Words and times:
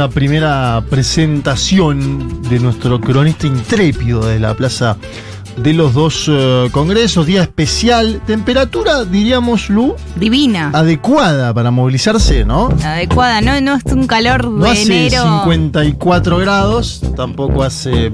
una 0.00 0.08
primera 0.08 0.82
presentación 0.88 2.40
de 2.48 2.58
nuestro 2.58 2.98
cronista 3.02 3.46
intrépido 3.46 4.24
de 4.24 4.40
la 4.40 4.54
Plaza 4.54 4.96
de 5.58 5.74
los 5.74 5.92
dos 5.92 6.24
eh, 6.26 6.70
congresos, 6.72 7.26
día 7.26 7.42
especial, 7.42 8.22
temperatura, 8.26 9.04
diríamos, 9.04 9.68
Lu, 9.68 9.94
Divina. 10.16 10.70
adecuada 10.72 11.52
para 11.52 11.70
movilizarse, 11.70 12.46
¿no? 12.46 12.70
Adecuada, 12.82 13.42
¿no? 13.42 13.60
No 13.60 13.74
es 13.74 13.84
un 13.92 14.06
calor 14.06 14.44
de 14.44 14.58
No 14.58 14.64
hace 14.70 14.84
enero. 14.84 15.22
54 15.42 16.38
grados, 16.38 17.02
tampoco 17.14 17.62
hace 17.62 18.10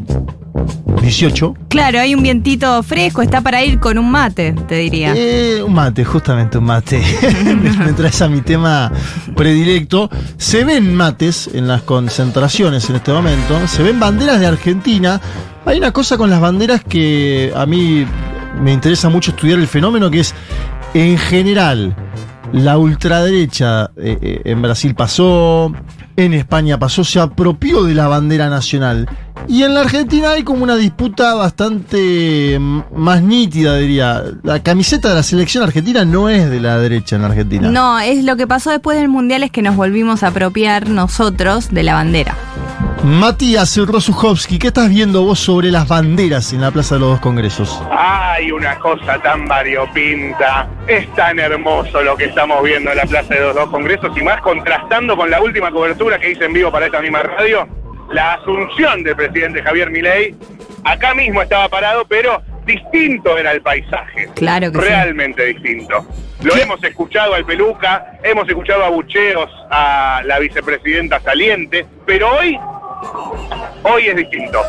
18. 1.00 1.54
Claro, 1.68 2.00
hay 2.00 2.14
un 2.14 2.22
vientito 2.22 2.82
fresco, 2.82 3.22
está 3.22 3.40
para 3.40 3.64
ir 3.64 3.78
con 3.78 3.98
un 3.98 4.10
mate, 4.10 4.54
te 4.66 4.76
diría. 4.76 5.12
Eh, 5.16 5.62
un 5.62 5.72
mate, 5.72 6.04
justamente 6.04 6.58
un 6.58 6.64
mate. 6.64 7.02
Me 7.84 7.92
traes 7.92 8.20
a 8.22 8.28
mi 8.28 8.40
tema 8.40 8.92
predilecto. 9.34 10.10
Se 10.36 10.64
ven 10.64 10.94
mates 10.94 11.48
en 11.52 11.68
las 11.68 11.82
concentraciones 11.82 12.88
en 12.90 12.96
este 12.96 13.12
momento. 13.12 13.66
Se 13.68 13.82
ven 13.82 14.00
banderas 14.00 14.40
de 14.40 14.46
Argentina. 14.46 15.20
Hay 15.64 15.78
una 15.78 15.92
cosa 15.92 16.16
con 16.16 16.30
las 16.30 16.40
banderas 16.40 16.82
que 16.82 17.52
a 17.54 17.66
mí 17.66 18.06
me 18.60 18.72
interesa 18.72 19.08
mucho 19.08 19.32
estudiar 19.32 19.58
el 19.58 19.66
fenómeno, 19.66 20.10
que 20.10 20.20
es, 20.20 20.34
en 20.94 21.18
general, 21.18 21.94
la 22.52 22.78
ultraderecha 22.78 23.90
eh, 23.96 24.18
eh, 24.20 24.40
en 24.44 24.62
Brasil 24.62 24.94
pasó, 24.94 25.72
en 26.16 26.34
España 26.34 26.78
pasó, 26.78 27.04
se 27.04 27.20
apropió 27.20 27.84
de 27.84 27.94
la 27.94 28.08
bandera 28.08 28.48
nacional. 28.48 29.08
Y 29.48 29.62
en 29.62 29.74
la 29.74 29.80
Argentina 29.82 30.30
hay 30.30 30.42
como 30.42 30.64
una 30.64 30.76
disputa 30.76 31.34
bastante 31.34 32.58
mm, 32.58 32.82
más 32.94 33.22
nítida, 33.22 33.76
diría. 33.76 34.22
La 34.42 34.62
camiseta 34.62 35.10
de 35.10 35.14
la 35.16 35.22
selección 35.22 35.62
argentina 35.62 36.04
no 36.04 36.28
es 36.28 36.50
de 36.50 36.60
la 36.60 36.78
derecha 36.78 37.16
en 37.16 37.22
la 37.22 37.28
Argentina. 37.28 37.70
No, 37.70 37.98
es 37.98 38.24
lo 38.24 38.36
que 38.36 38.46
pasó 38.46 38.70
después 38.70 38.98
del 38.98 39.08
Mundial 39.08 39.42
es 39.42 39.50
que 39.50 39.62
nos 39.62 39.76
volvimos 39.76 40.22
a 40.22 40.28
apropiar 40.28 40.88
nosotros 40.88 41.70
de 41.70 41.82
la 41.82 41.94
bandera. 41.94 42.36
Matías 43.04 43.76
Rosuchowski, 43.76 44.58
¿qué 44.58 44.68
estás 44.68 44.88
viendo 44.88 45.22
vos 45.22 45.38
sobre 45.38 45.70
las 45.70 45.86
banderas 45.86 46.52
en 46.52 46.62
la 46.62 46.70
Plaza 46.70 46.96
de 46.96 47.02
los 47.02 47.10
Dos 47.10 47.20
Congresos? 47.20 47.82
Hay 47.90 48.50
una 48.50 48.78
cosa 48.78 49.18
tan 49.22 49.46
variopinta, 49.46 50.68
es 50.86 51.12
tan 51.14 51.38
hermoso 51.38 52.02
lo 52.02 52.16
que 52.16 52.24
estamos 52.24 52.62
viendo 52.64 52.90
en 52.90 52.96
la 52.96 53.04
Plaza 53.04 53.34
de 53.34 53.40
los 53.40 53.54
Dos 53.54 53.70
Congresos 53.70 54.16
y 54.16 54.22
más 54.22 54.40
contrastando 54.40 55.16
con 55.16 55.30
la 55.30 55.40
última 55.40 55.70
cobertura 55.70 56.18
que 56.18 56.32
hice 56.32 56.46
en 56.46 56.54
vivo 56.54 56.72
para 56.72 56.86
esta 56.86 57.00
misma 57.00 57.22
radio, 57.22 57.68
la 58.10 58.34
asunción 58.34 59.02
del 59.02 59.14
presidente 59.14 59.62
Javier 59.62 59.90
Milei. 59.90 60.34
Acá 60.84 61.14
mismo 61.14 61.42
estaba 61.42 61.68
parado, 61.68 62.06
pero 62.08 62.42
distinto 62.64 63.38
era 63.38 63.52
el 63.52 63.62
paisaje. 63.62 64.28
Claro 64.34 64.72
que 64.72 64.78
sí. 64.78 64.84
Realmente 64.84 65.44
distinto. 65.44 66.06
Lo 66.42 66.56
hemos 66.56 66.82
escuchado 66.84 67.34
al 67.34 67.44
Peluca, 67.44 68.18
hemos 68.22 68.48
escuchado 68.48 68.84
a 68.84 68.90
bucheos 68.90 69.50
a 69.70 70.22
la 70.24 70.38
vicepresidenta 70.38 71.20
saliente, 71.20 71.86
pero 72.04 72.30
hoy 72.30 72.58
Hoy 73.82 74.08
es 74.08 74.16
distinto. 74.16 74.60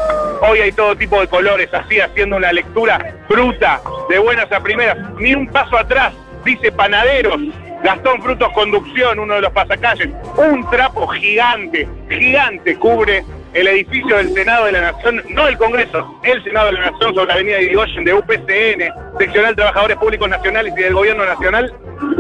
Hoy 0.42 0.60
hay 0.60 0.72
todo 0.72 0.96
tipo 0.96 1.20
de 1.20 1.28
colores, 1.28 1.74
así 1.74 2.00
haciendo 2.00 2.38
una 2.38 2.54
lectura 2.54 3.16
bruta, 3.28 3.82
de 4.10 4.20
buenas 4.20 4.52
a 4.52 4.60
primeras. 4.60 4.98
Ni 5.18 5.34
un 5.34 5.48
paso 5.48 5.78
atrás, 5.78 6.14
dice 6.44 6.72
Panaderos. 6.72 7.42
Gastón 7.84 8.22
Frutos 8.22 8.52
Conducción, 8.54 9.20
uno 9.20 9.36
de 9.36 9.42
los 9.42 9.52
pasacalles. 9.52 10.10
Un 10.36 10.68
trapo 10.70 11.08
gigante, 11.08 11.88
gigante 12.10 12.76
cubre 12.78 13.24
el 13.54 13.68
edificio 13.68 14.18
del 14.18 14.34
Senado 14.34 14.66
de 14.66 14.72
la 14.74 14.92
Nación, 14.92 15.24
no 15.30 15.48
el 15.48 15.58
Congreso, 15.58 16.20
el 16.24 16.44
Senado 16.44 16.68
de 16.68 16.74
la 16.74 16.92
Nación 16.92 17.14
sobre 17.14 17.28
la 17.28 17.34
avenida 17.36 17.62
Irigoyen 17.62 18.04
de 18.04 18.14
UPCN, 18.14 19.18
Seccional 19.18 19.56
Trabajadores 19.56 19.98
Públicos 19.98 20.30
Nacionales 20.30 20.74
y 20.78 20.82
del 20.82 20.94
Gobierno 20.94 21.26
Nacional, 21.26 21.74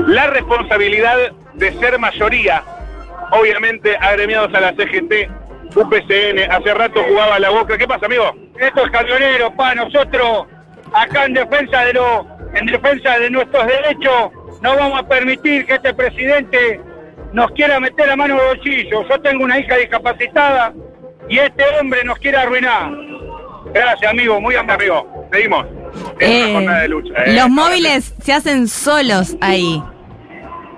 la 0.08 0.28
responsabilidad 0.28 1.32
de 1.54 1.74
ser 1.74 2.00
mayoría, 2.00 2.64
obviamente 3.32 3.98
agremiados 3.98 4.54
a 4.54 4.62
la 4.62 4.74
CGT, 4.74 5.30
UPCN, 5.76 6.52
hace 6.52 6.74
rato 6.74 7.04
jugaba 7.08 7.40
la 7.40 7.50
boca. 7.50 7.78
¿Qué 7.78 7.88
pasa, 7.88 8.06
amigo? 8.06 8.32
estos 8.60 8.90
camioneros, 8.90 9.52
pa, 9.54 9.76
nosotros 9.76 10.48
acá 10.94 11.26
en 11.26 11.34
defensa 11.36 11.82
de 11.86 11.94
lo, 11.94 12.26
en 12.56 12.66
defensa 12.66 13.20
de 13.20 13.30
nuestros 13.30 13.68
derechos, 13.68 14.32
no 14.62 14.76
vamos 14.76 15.00
a 15.00 15.08
permitir 15.08 15.66
que 15.68 15.76
este 15.76 15.94
presidente 15.94 16.82
nos 17.34 17.52
quiera 17.52 17.80
meter 17.80 18.08
la 18.08 18.16
mano 18.16 18.34
en 18.36 18.40
el 18.40 18.46
bolsillo. 18.58 19.08
Yo 19.08 19.22
tengo 19.22 19.44
una 19.44 19.60
hija 19.60 19.76
discapacitada 19.78 20.74
y 21.30 21.38
este 21.38 21.64
hombre 21.80 22.04
nos 22.04 22.18
quiere 22.18 22.38
arruinar. 22.38 22.90
Gracias, 23.74 24.10
amigo, 24.12 24.36
muy 24.42 24.42
Muy 24.42 24.56
amable. 24.56 24.86
amigo. 24.92 25.28
Seguimos. 25.32 25.66
Es 26.20 26.30
Eh, 26.30 26.44
una 26.46 26.54
jornada 26.54 26.82
de 26.82 26.88
lucha. 26.88 27.14
eh. 27.26 27.34
los 27.36 27.50
móviles 27.50 28.14
se 28.24 28.34
hacen 28.34 28.68
solos 28.68 29.36
ahí. 29.42 29.84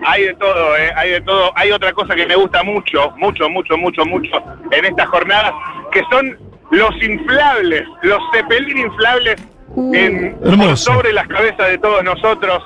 Hay 0.06 0.26
de 0.26 0.34
todo, 0.36 0.78
¿eh? 0.78 0.92
hay 0.96 1.12
de 1.12 1.22
todo. 1.22 1.52
Hay 1.56 1.72
otra 1.72 1.94
cosa 1.94 2.16
que 2.16 2.26
me 2.26 2.36
gusta 2.36 2.64
mucho, 2.64 3.12
mucho, 3.18 3.50
mucho, 3.50 3.78
mucho, 3.78 4.06
mucho 4.06 4.44
en 4.72 4.86
estas 4.86 5.08
jornadas, 5.08 5.54
que 5.92 6.02
son 6.12 6.38
los 6.72 7.04
inflables, 7.04 7.84
los 8.04 8.22
cepelín 8.34 8.78
inflables 8.78 9.36
Uh. 9.76 9.94
en, 9.94 10.78
sobre 10.78 11.14
las 11.14 11.28
cabezas 11.28 11.68
de 11.70 11.78
todos 11.78 12.04
nosotros. 12.04 12.64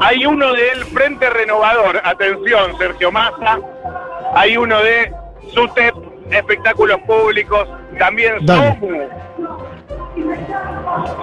Hay 0.00 0.24
uno 0.24 0.52
del 0.54 0.84
Frente 0.86 1.28
Renovador, 1.28 2.00
atención, 2.02 2.76
Sergio 2.78 3.12
Massa. 3.12 3.58
Hay 4.34 4.56
uno 4.56 4.82
de 4.82 5.12
SUTEP, 5.52 5.94
Espectáculos 6.30 6.98
Públicos, 7.06 7.68
también 7.98 8.44
Dale. 8.46 8.78
SOMU. 8.80 9.08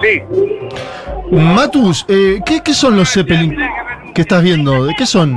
Sí, 0.02 0.22
Matus, 1.30 2.04
eh, 2.08 2.40
¿qué, 2.44 2.60
qué 2.64 2.74
son 2.74 2.96
los 2.96 3.12
Zeppelin 3.12 3.56
que 4.14 4.22
estás 4.22 4.42
viendo? 4.42 4.84
¿De 4.84 4.94
qué 4.96 5.06
son? 5.06 5.36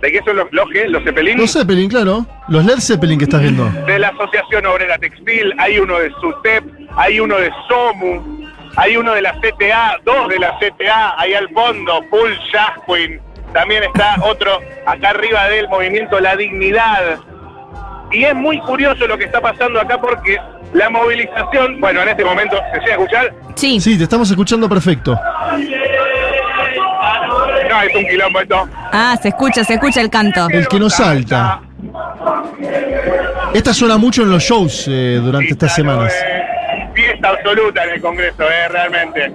¿de 0.00 0.12
qué 0.12 0.20
son 0.24 0.36
los, 0.36 0.48
qué? 0.72 0.88
los 0.88 1.02
Zeppelin? 1.02 1.38
Los 1.38 1.52
Zeppelin, 1.52 1.88
claro. 1.88 2.26
Los 2.48 2.64
Led 2.64 2.78
Zeppelin 2.78 3.18
que 3.18 3.24
estás 3.24 3.40
viendo. 3.40 3.68
de 3.86 3.98
la 3.98 4.08
Asociación 4.08 4.66
Obrera 4.66 4.98
Textil, 4.98 5.52
hay 5.58 5.78
uno 5.78 5.98
de 5.98 6.10
SUTEP, 6.20 6.64
hay 6.96 7.20
uno 7.20 7.36
de 7.38 7.50
SOMU, 7.68 8.46
hay 8.76 8.96
uno 8.96 9.14
de 9.14 9.22
la 9.22 9.32
CTA, 9.40 9.96
dos 10.04 10.28
de 10.28 10.38
la 10.38 10.56
CTA, 10.58 11.14
ahí 11.18 11.34
al 11.34 11.48
fondo, 11.50 12.02
Full 12.10 12.32
Jasquin, 12.52 13.20
también 13.52 13.84
está 13.84 14.16
otro 14.22 14.60
acá 14.86 15.10
arriba 15.10 15.48
del 15.48 15.68
movimiento 15.68 16.20
La 16.20 16.36
Dignidad. 16.36 17.18
Y 18.12 18.22
es 18.22 18.34
muy 18.34 18.60
curioso 18.60 19.06
lo 19.08 19.18
que 19.18 19.24
está 19.24 19.40
pasando 19.40 19.80
acá 19.80 20.00
porque 20.00 20.38
la 20.72 20.90
movilización, 20.90 21.80
bueno, 21.80 22.02
en 22.02 22.08
este 22.10 22.24
momento, 22.24 22.56
¿se 22.72 22.80
llega 22.80 22.92
a 22.92 22.96
escuchar? 22.98 23.32
Sí. 23.54 23.80
Sí, 23.80 23.96
te 23.96 24.04
estamos 24.04 24.30
escuchando 24.30 24.68
perfecto. 24.68 25.18
No, 27.68 27.82
es 27.82 27.94
un 27.96 28.06
quilombo 28.06 28.40
esto. 28.40 28.68
Ah, 28.92 29.16
se 29.20 29.28
escucha, 29.28 29.64
se 29.64 29.74
escucha 29.74 30.00
el 30.00 30.10
canto. 30.10 30.46
El 30.50 30.68
que 30.68 30.78
no 30.78 30.88
salta. 30.88 31.60
Esta 33.54 33.72
suena 33.74 33.96
mucho 33.96 34.22
en 34.22 34.30
los 34.30 34.42
shows 34.42 34.86
eh, 34.88 35.18
durante 35.22 35.50
estas 35.52 35.74
Claro, 35.74 35.92
semanas. 35.92 36.14
eh, 36.14 36.88
fiesta 36.94 37.28
absoluta 37.30 37.84
en 37.84 37.90
el 37.90 38.00
Congreso, 38.00 38.42
eh, 38.42 38.68
realmente. 38.68 39.32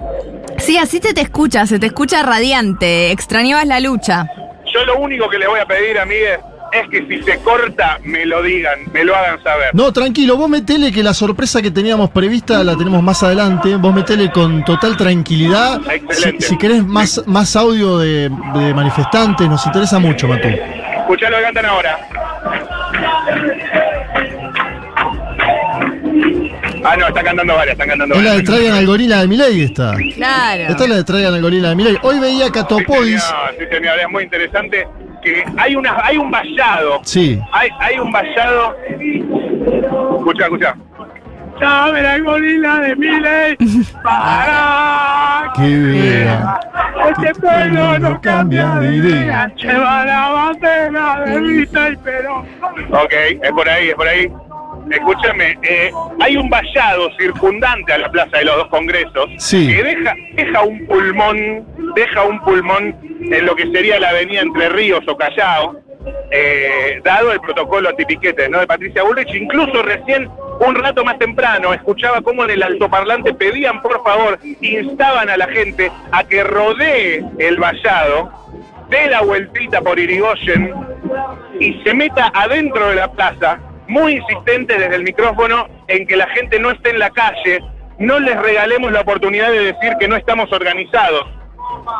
Sí, 0.58 0.78
así 0.78 0.98
se 0.98 1.12
te 1.14 1.20
escucha, 1.22 1.66
se 1.66 1.78
te 1.78 1.86
escucha 1.86 2.22
radiante. 2.22 3.10
Extrañabas 3.10 3.66
la 3.66 3.80
lucha. 3.80 4.26
Yo 4.72 4.84
lo 4.86 4.96
único 4.98 5.28
que 5.28 5.38
les 5.38 5.48
voy 5.48 5.60
a 5.60 5.66
pedir, 5.66 5.98
amigues, 5.98 6.38
es 6.38 6.44
que 6.90 7.06
si 7.06 7.22
se 7.22 7.38
corta, 7.40 7.98
me 8.04 8.24
lo 8.24 8.42
digan, 8.42 8.78
me 8.92 9.04
lo 9.04 9.14
hagan 9.14 9.42
saber. 9.42 9.74
No, 9.74 9.92
tranquilo, 9.92 10.36
vos 10.36 10.48
metele 10.48 10.90
que 10.92 11.02
la 11.02 11.12
sorpresa 11.14 11.60
que 11.60 11.70
teníamos 11.70 12.10
prevista 12.10 12.62
la 12.64 12.76
tenemos 12.76 13.02
más 13.02 13.22
adelante. 13.22 13.76
Vos 13.76 13.94
metele 13.94 14.30
con 14.30 14.64
total 14.64 14.96
tranquilidad. 14.96 15.80
Si, 15.82 15.90
Excelente. 15.90 16.44
si 16.46 16.58
querés 16.58 16.84
más, 16.84 17.22
más 17.26 17.54
audio 17.56 17.98
de, 17.98 18.28
de 18.54 18.74
manifestantes, 18.74 19.48
nos 19.48 19.64
interesa 19.66 19.98
mucho, 19.98 20.26
Matú. 20.28 20.48
Escuchá 20.48 21.30
lo 21.30 21.36
que 21.38 21.42
cantan 21.42 21.66
ahora. 21.66 21.98
Ah, 26.84 26.96
no, 26.96 27.06
están 27.08 27.24
cantando 27.24 27.54
varias, 27.54 27.74
están 27.74 27.88
cantando 27.88 28.14
Es 28.16 28.22
la 28.22 28.30
de 28.30 28.36
varias. 28.38 28.54
traigan 28.54 28.78
al 28.78 28.86
gorila 28.86 29.20
de 29.20 29.28
Milei 29.28 29.62
esta. 29.62 29.94
Claro. 30.16 30.62
Esta 30.64 30.82
es 30.84 30.90
la 30.90 30.96
de 30.96 31.04
traigan 31.04 31.34
al 31.34 31.40
gorila 31.42 31.68
de 31.70 31.74
Milei. 31.76 31.96
Hoy 32.02 32.18
veía 32.18 32.46
a 32.46 32.48
Sí, 32.48 32.54
señor, 32.54 33.20
sí, 33.58 33.64
señor, 33.70 33.98
es 34.00 34.08
muy 34.10 34.24
interesante 34.24 34.86
que 35.22 35.44
hay 35.56 35.76
una, 35.76 35.96
hay 36.04 36.18
un 36.18 36.30
vallado. 36.30 37.00
Sí. 37.04 37.40
Hay, 37.52 37.70
hay 37.78 37.98
un 37.98 38.12
vallado. 38.12 38.76
Escucha, 40.18 40.44
escucha. 40.44 40.76
¡Sabe 41.58 42.02
la 42.02 42.18
gorila 42.18 42.80
de 42.80 42.96
Miley! 42.96 43.56
¡Para! 44.02 45.52
Que 45.54 45.78
vea. 45.78 46.60
Este 47.10 47.34
pueblo 47.40 47.98
no 47.98 48.20
cambia 48.20 48.76
de 48.76 48.96
idea. 48.96 49.52
Lleva 49.56 50.04
la 50.04 50.30
bandera 50.30 51.20
de 51.24 51.40
Vita 51.40 51.90
y 51.90 51.96
Perón. 51.96 52.46
Ok, 52.90 53.12
es 53.42 53.52
por 53.52 53.68
ahí, 53.68 53.88
es 53.90 53.94
por 53.94 54.08
ahí. 54.08 54.32
Escúchame, 54.92 55.58
eh, 55.62 55.90
hay 56.20 56.36
un 56.36 56.48
vallado 56.50 57.10
circundante 57.18 57.92
a 57.92 57.98
la 57.98 58.10
Plaza 58.10 58.38
de 58.38 58.44
los 58.44 58.56
Dos 58.56 58.68
Congresos 58.68 59.30
Sí. 59.38 59.66
que 59.74 59.82
deja, 59.82 60.14
deja 60.34 60.62
un 60.62 60.86
pulmón, 60.86 61.66
deja 61.94 62.24
un 62.24 62.40
pulmón 62.42 62.96
en 63.20 63.46
lo 63.46 63.54
que 63.56 63.70
sería 63.70 63.98
la 64.00 64.10
avenida 64.10 64.40
Entre 64.42 64.68
Ríos 64.68 65.02
o 65.08 65.16
Callao, 65.16 65.76
eh, 66.30 67.00
dado 67.04 67.32
el 67.32 67.40
protocolo 67.40 67.88
antipiquete 67.88 68.48
¿no? 68.48 68.58
de 68.60 68.66
Patricia 68.66 69.02
Bullrich. 69.02 69.34
Incluso 69.34 69.82
recién, 69.82 70.28
un 70.60 70.74
rato 70.74 71.04
más 71.04 71.18
temprano, 71.18 71.72
escuchaba 71.72 72.20
cómo 72.22 72.44
en 72.44 72.50
el 72.50 72.62
altoparlante 72.62 73.34
pedían 73.34 73.80
por 73.82 74.02
favor, 74.02 74.38
instaban 74.60 75.30
a 75.30 75.36
la 75.36 75.46
gente 75.48 75.90
a 76.10 76.24
que 76.24 76.42
rodee 76.44 77.24
el 77.38 77.56
vallado, 77.58 78.30
dé 78.90 79.08
la 79.08 79.22
vueltita 79.22 79.80
por 79.80 79.98
Irigoyen 79.98 80.74
y 81.60 81.80
se 81.82 81.94
meta 81.94 82.30
adentro 82.34 82.88
de 82.88 82.96
la 82.96 83.10
plaza, 83.12 83.58
muy 83.88 84.16
insistente 84.16 84.78
desde 84.78 84.96
el 84.96 85.02
micrófono 85.02 85.68
en 85.88 86.06
que 86.06 86.16
la 86.16 86.26
gente 86.28 86.58
no 86.58 86.70
esté 86.70 86.90
en 86.90 86.98
la 86.98 87.10
calle, 87.10 87.60
no 87.98 88.18
les 88.20 88.36
regalemos 88.40 88.92
la 88.92 89.00
oportunidad 89.00 89.50
de 89.50 89.72
decir 89.72 89.92
que 89.98 90.08
no 90.08 90.16
estamos 90.16 90.52
organizados. 90.52 91.26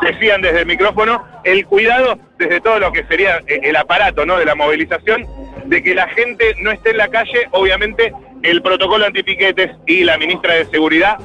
Decían 0.01 0.41
desde 0.41 0.61
el 0.61 0.65
micrófono 0.65 1.23
el 1.43 1.65
cuidado 1.65 2.17
desde 2.37 2.61
todo 2.61 2.79
lo 2.79 2.91
que 2.91 3.03
sería 3.05 3.37
eh, 3.47 3.61
el 3.63 3.75
aparato 3.75 4.25
¿no? 4.25 4.37
de 4.37 4.45
la 4.45 4.55
movilización, 4.55 5.25
de 5.65 5.81
que 5.81 5.95
la 5.95 6.07
gente 6.09 6.55
no 6.59 6.71
esté 6.71 6.91
en 6.91 6.97
la 6.97 7.07
calle, 7.07 7.47
obviamente 7.51 8.13
el 8.43 8.61
protocolo 8.61 9.05
antipiquetes 9.05 9.71
y 9.87 10.03
la 10.03 10.17
ministra 10.17 10.55
de 10.55 10.65
Seguridad 10.65 11.17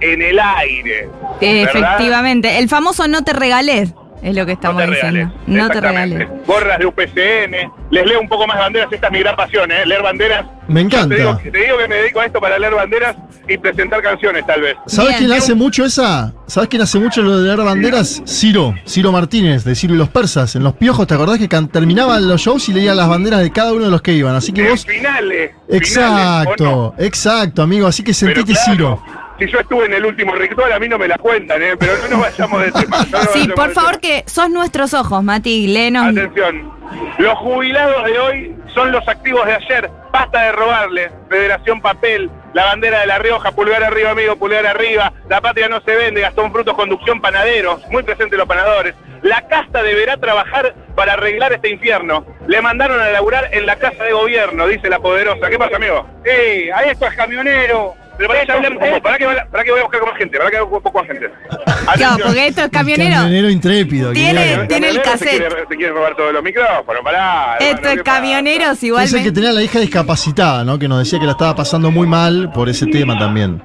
en 0.00 0.22
el 0.22 0.38
aire. 0.38 1.08
Efectivamente. 1.40 2.58
El 2.58 2.68
famoso 2.68 3.06
no 3.08 3.22
te 3.24 3.32
regalés 3.32 3.94
es 4.24 4.34
lo 4.34 4.46
que 4.46 4.52
estamos 4.52 4.82
no 4.82 4.88
te 4.88 4.94
diciendo. 4.94 5.18
regales. 5.20 5.46
No 5.46 5.68
te 5.68 5.80
regales. 5.80 6.28
Gorras 6.46 6.78
de 6.78 6.86
UPCN. 6.86 7.72
Les 7.90 8.06
leo 8.06 8.20
un 8.20 8.28
poco 8.28 8.46
más 8.46 8.58
banderas. 8.58 8.90
Esta 8.90 9.06
es 9.08 9.12
mi 9.12 9.18
gran 9.20 9.36
pasión, 9.36 9.70
¿eh? 9.70 9.84
Leer 9.86 10.02
banderas. 10.02 10.46
Me 10.66 10.80
encanta. 10.80 11.14
Te 11.14 11.20
digo, 11.20 11.36
te 11.36 11.50
digo 11.58 11.78
que 11.78 11.88
me 11.88 11.94
dedico 11.96 12.20
a 12.20 12.26
esto 12.26 12.40
para 12.40 12.58
leer 12.58 12.74
banderas 12.74 13.16
y 13.46 13.58
presentar 13.58 14.02
canciones, 14.02 14.46
tal 14.46 14.62
vez. 14.62 14.76
¿Sabes 14.86 15.10
Bien. 15.18 15.28
quién 15.28 15.32
hace 15.38 15.54
mucho 15.54 15.84
esa? 15.84 16.32
¿Sabes 16.46 16.70
quién 16.70 16.80
hace 16.80 16.98
mucho 16.98 17.20
lo 17.20 17.38
de 17.38 17.48
leer 17.48 17.58
banderas? 17.64 18.22
Ciro, 18.26 18.74
Ciro 18.86 19.12
Martínez, 19.12 19.64
de 19.64 19.74
Ciro 19.74 19.94
y 19.94 19.98
los 19.98 20.08
Persas. 20.08 20.56
En 20.56 20.62
Los 20.64 20.72
Piojos, 20.74 21.06
¿te 21.06 21.12
acordás 21.14 21.38
que 21.38 21.48
terminaban 21.48 22.26
los 22.26 22.40
shows 22.40 22.66
y 22.70 22.72
leía 22.72 22.94
las 22.94 23.08
banderas 23.08 23.40
de 23.40 23.52
cada 23.52 23.72
uno 23.74 23.84
de 23.84 23.90
los 23.90 24.00
que 24.00 24.14
iban? 24.14 24.34
Así 24.34 24.52
que 24.52 24.68
vos. 24.70 24.86
finales. 24.86 25.50
Exacto, 25.68 26.54
finales, 26.54 26.60
¿o 26.60 26.94
no? 26.98 27.04
exacto, 27.04 27.62
amigo. 27.62 27.86
Así 27.86 28.02
que 28.02 28.12
Pero 28.18 28.34
sentite 28.34 28.52
claro, 28.54 28.72
Ciro. 28.72 29.02
Si 29.38 29.46
yo 29.50 29.58
estuve 29.58 29.86
en 29.86 29.94
el 29.94 30.04
último 30.04 30.34
ritual, 30.34 30.72
a 30.72 30.78
mí 30.78 30.88
no 30.88 30.98
me 30.98 31.08
la 31.08 31.18
cuentan, 31.18 31.60
¿eh? 31.62 31.76
Pero 31.76 31.92
no 32.02 32.08
nos 32.16 32.20
vayamos 32.20 32.62
de 32.62 32.72
tema. 32.72 32.98
no 33.10 33.18
Sí, 33.32 33.48
por 33.48 33.72
favor, 33.72 33.96
tema. 33.96 34.00
que 34.00 34.24
sos 34.30 34.50
nuestros 34.50 34.94
ojos, 34.94 35.22
Mati. 35.22 35.66
Lenos. 35.66 36.06
Atención. 36.06 36.72
Los 37.18 37.36
jubilados 37.38 38.04
de 38.04 38.18
hoy 38.18 38.56
son 38.74 38.92
los 38.92 39.06
activos 39.08 39.44
de 39.46 39.54
ayer. 39.54 39.90
Basta 40.12 40.42
de 40.42 40.52
robarle. 40.52 41.10
Federación 41.28 41.80
Papel, 41.80 42.30
la 42.52 42.66
bandera 42.66 43.00
de 43.00 43.06
La 43.06 43.18
Rioja, 43.18 43.50
pulgar 43.52 43.82
arriba, 43.82 44.10
amigo, 44.10 44.36
pulgar 44.36 44.66
arriba. 44.66 45.12
La 45.28 45.40
patria 45.40 45.68
no 45.68 45.80
se 45.80 45.96
vende, 45.96 46.20
Gastón 46.20 46.52
Frutos, 46.52 46.74
conducción, 46.74 47.20
panaderos. 47.20 47.80
Muy 47.90 48.02
presentes 48.02 48.38
los 48.38 48.46
panadores. 48.46 48.94
La 49.22 49.40
casta 49.48 49.82
deberá 49.82 50.16
trabajar 50.18 50.74
para 50.94 51.14
arreglar 51.14 51.52
este 51.52 51.70
infierno. 51.70 52.26
Le 52.46 52.60
mandaron 52.60 53.00
a 53.00 53.08
laburar 53.08 53.48
en 53.52 53.66
la 53.66 53.76
casa 53.76 54.04
de 54.04 54.12
gobierno, 54.12 54.66
dice 54.68 54.88
la 54.88 54.98
poderosa. 55.00 55.48
¿Qué 55.48 55.58
pasa, 55.58 55.76
amigo? 55.76 56.06
Sí, 56.24 56.70
a 56.70 56.82
esto 56.82 57.06
es 57.06 57.14
camionero. 57.14 57.94
Pero 58.16 58.28
para 58.28 58.40
que 58.46 58.70
poco. 58.70 59.02
Para 59.02 59.18
que, 59.18 59.26
para 59.50 59.64
que 59.64 59.70
voy 59.70 59.80
a 59.80 59.82
buscar 59.82 60.00
con 60.00 60.08
más 60.10 60.18
gente. 60.18 60.38
Para 60.38 60.50
que 60.50 60.62
un 60.62 60.70
poco 60.82 60.92
más 60.98 61.06
gente. 61.06 61.30
Claro, 61.84 61.90
Atención. 62.14 62.28
porque 62.28 62.46
esto 62.46 62.62
es 62.62 62.68
camionero. 62.70 63.14
camionero 63.16 63.50
intrépido. 63.50 64.12
Tiene- 64.12 64.66
tiene 64.68 64.88
el 64.88 65.02
cassette. 65.02 65.28
Se 65.32 65.36
quiere, 65.38 65.56
se 65.68 65.76
quiere 65.76 65.92
robar 65.92 66.16
todos 66.16 66.32
los 66.32 66.42
micrófonos, 66.42 67.02
pará. 67.04 67.56
Esto 67.60 67.88
es 67.90 68.02
camioneros 68.02 68.82
Es 68.82 69.12
el 69.12 69.22
que 69.22 69.32
tenía 69.32 69.52
la 69.52 69.62
hija 69.62 69.78
discapacitada, 69.80 70.64
¿no? 70.64 70.78
Que 70.78 70.88
nos 70.88 71.00
decía 71.00 71.18
que 71.18 71.26
la 71.26 71.32
estaba 71.32 71.54
pasando 71.54 71.90
muy 71.90 72.06
mal 72.06 72.50
por 72.54 72.68
ese 72.70 72.86
tema 72.86 73.18
también. 73.18 73.62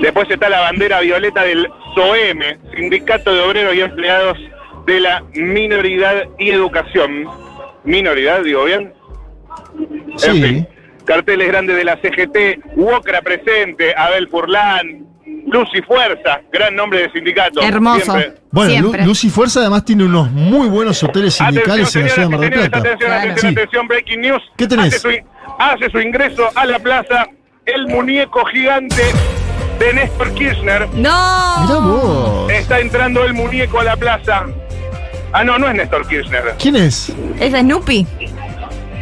Después 0.00 0.30
está 0.30 0.48
la 0.48 0.60
bandera 0.60 1.00
violeta 1.00 1.42
del 1.42 1.68
SOEM, 1.96 2.38
Sindicato 2.76 3.34
de 3.34 3.40
Obreros 3.40 3.74
y 3.74 3.80
Empleados 3.80 4.38
de 4.86 5.00
la 5.00 5.22
Minoridad 5.34 6.14
y 6.38 6.50
Educación. 6.50 7.24
Minoridad, 7.82 8.42
digo 8.44 8.64
bien. 8.64 8.92
En 10.12 10.18
Sí. 10.18 10.42
fin, 10.42 10.68
carteles 11.08 11.48
grandes 11.48 11.74
de 11.76 11.84
la 11.84 11.96
CGT, 11.96 12.76
Wocra 12.76 13.22
presente, 13.22 13.94
Abel 13.96 14.28
Furlán, 14.28 15.06
Luz 15.46 15.68
y 15.74 15.80
Fuerza, 15.82 16.42
gran 16.52 16.76
nombre 16.76 17.00
de 17.00 17.10
sindicato. 17.10 17.62
Hermoso. 17.62 18.12
Siempre. 18.12 18.34
Bueno, 18.50 18.70
Lu- 18.70 18.76
Siempre. 18.90 19.04
Lucy 19.06 19.30
Fuerza 19.30 19.60
además 19.60 19.84
tiene 19.86 20.04
unos 20.04 20.30
muy 20.30 20.68
buenos 20.68 21.02
hoteles 21.02 21.34
sindicales 21.34 21.94
en 21.96 22.02
la 22.04 22.08
ciudad 22.10 22.28
de 22.28 22.36
Mar 22.36 22.40
del 22.40 22.48
y 22.52 22.52
Plata. 22.68 22.78
atención, 22.78 22.98
Claro. 22.98 23.20
atención, 23.22 23.52
Sí. 23.54 23.58
atención, 23.60 23.88
breaking 23.88 24.20
news. 24.20 24.42
¿Qué 24.56 24.66
tenés? 24.66 24.86
Hace 24.94 24.98
su, 24.98 25.08
hace 25.58 25.90
su 25.90 26.00
ingreso 26.00 26.48
a 26.54 26.66
la 26.66 26.78
plaza 26.78 27.26
el 27.66 27.86
muñeco 27.88 28.44
gigante 28.46 29.02
de 29.78 29.92
Néstor 29.94 30.32
Kirchner. 30.34 30.88
No. 30.94 31.62
Mirá 31.62 31.78
vos. 31.80 32.50
Está 32.52 32.80
entrando 32.80 33.24
el 33.24 33.32
muñeco 33.34 33.80
a 33.80 33.84
la 33.84 33.96
plaza. 33.96 34.46
Ah, 35.32 35.44
no, 35.44 35.58
no 35.58 35.68
es 35.68 35.74
Néstor 35.74 36.06
Kirchner. 36.08 36.54
¿Quién 36.58 36.76
es? 36.76 37.12
¿Es 37.40 37.52
Snoopy? 37.52 38.06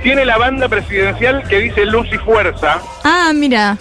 Tiene 0.07 0.25
la 0.25 0.39
banda 0.39 0.69
presidencial 0.69 1.43
que 1.49 1.59
dice 1.59 1.85
Luz 1.85 2.07
y 2.13 2.17
Fuerza. 2.19 2.81
Ah, 3.03 3.33
mira. 3.35 3.77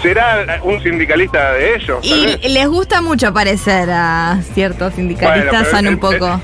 ¿Será 0.00 0.58
un 0.62 0.82
sindicalista 0.82 1.52
de 1.52 1.74
ellos? 1.74 1.98
Y 2.02 2.48
les 2.48 2.66
gusta 2.66 3.02
mucho 3.02 3.34
parecer 3.34 3.90
a 3.90 4.38
ciertos 4.54 4.94
sindicalistas, 4.94 5.68
son 5.68 5.86
el- 5.86 5.94
un 5.96 6.00
poco. 6.00 6.40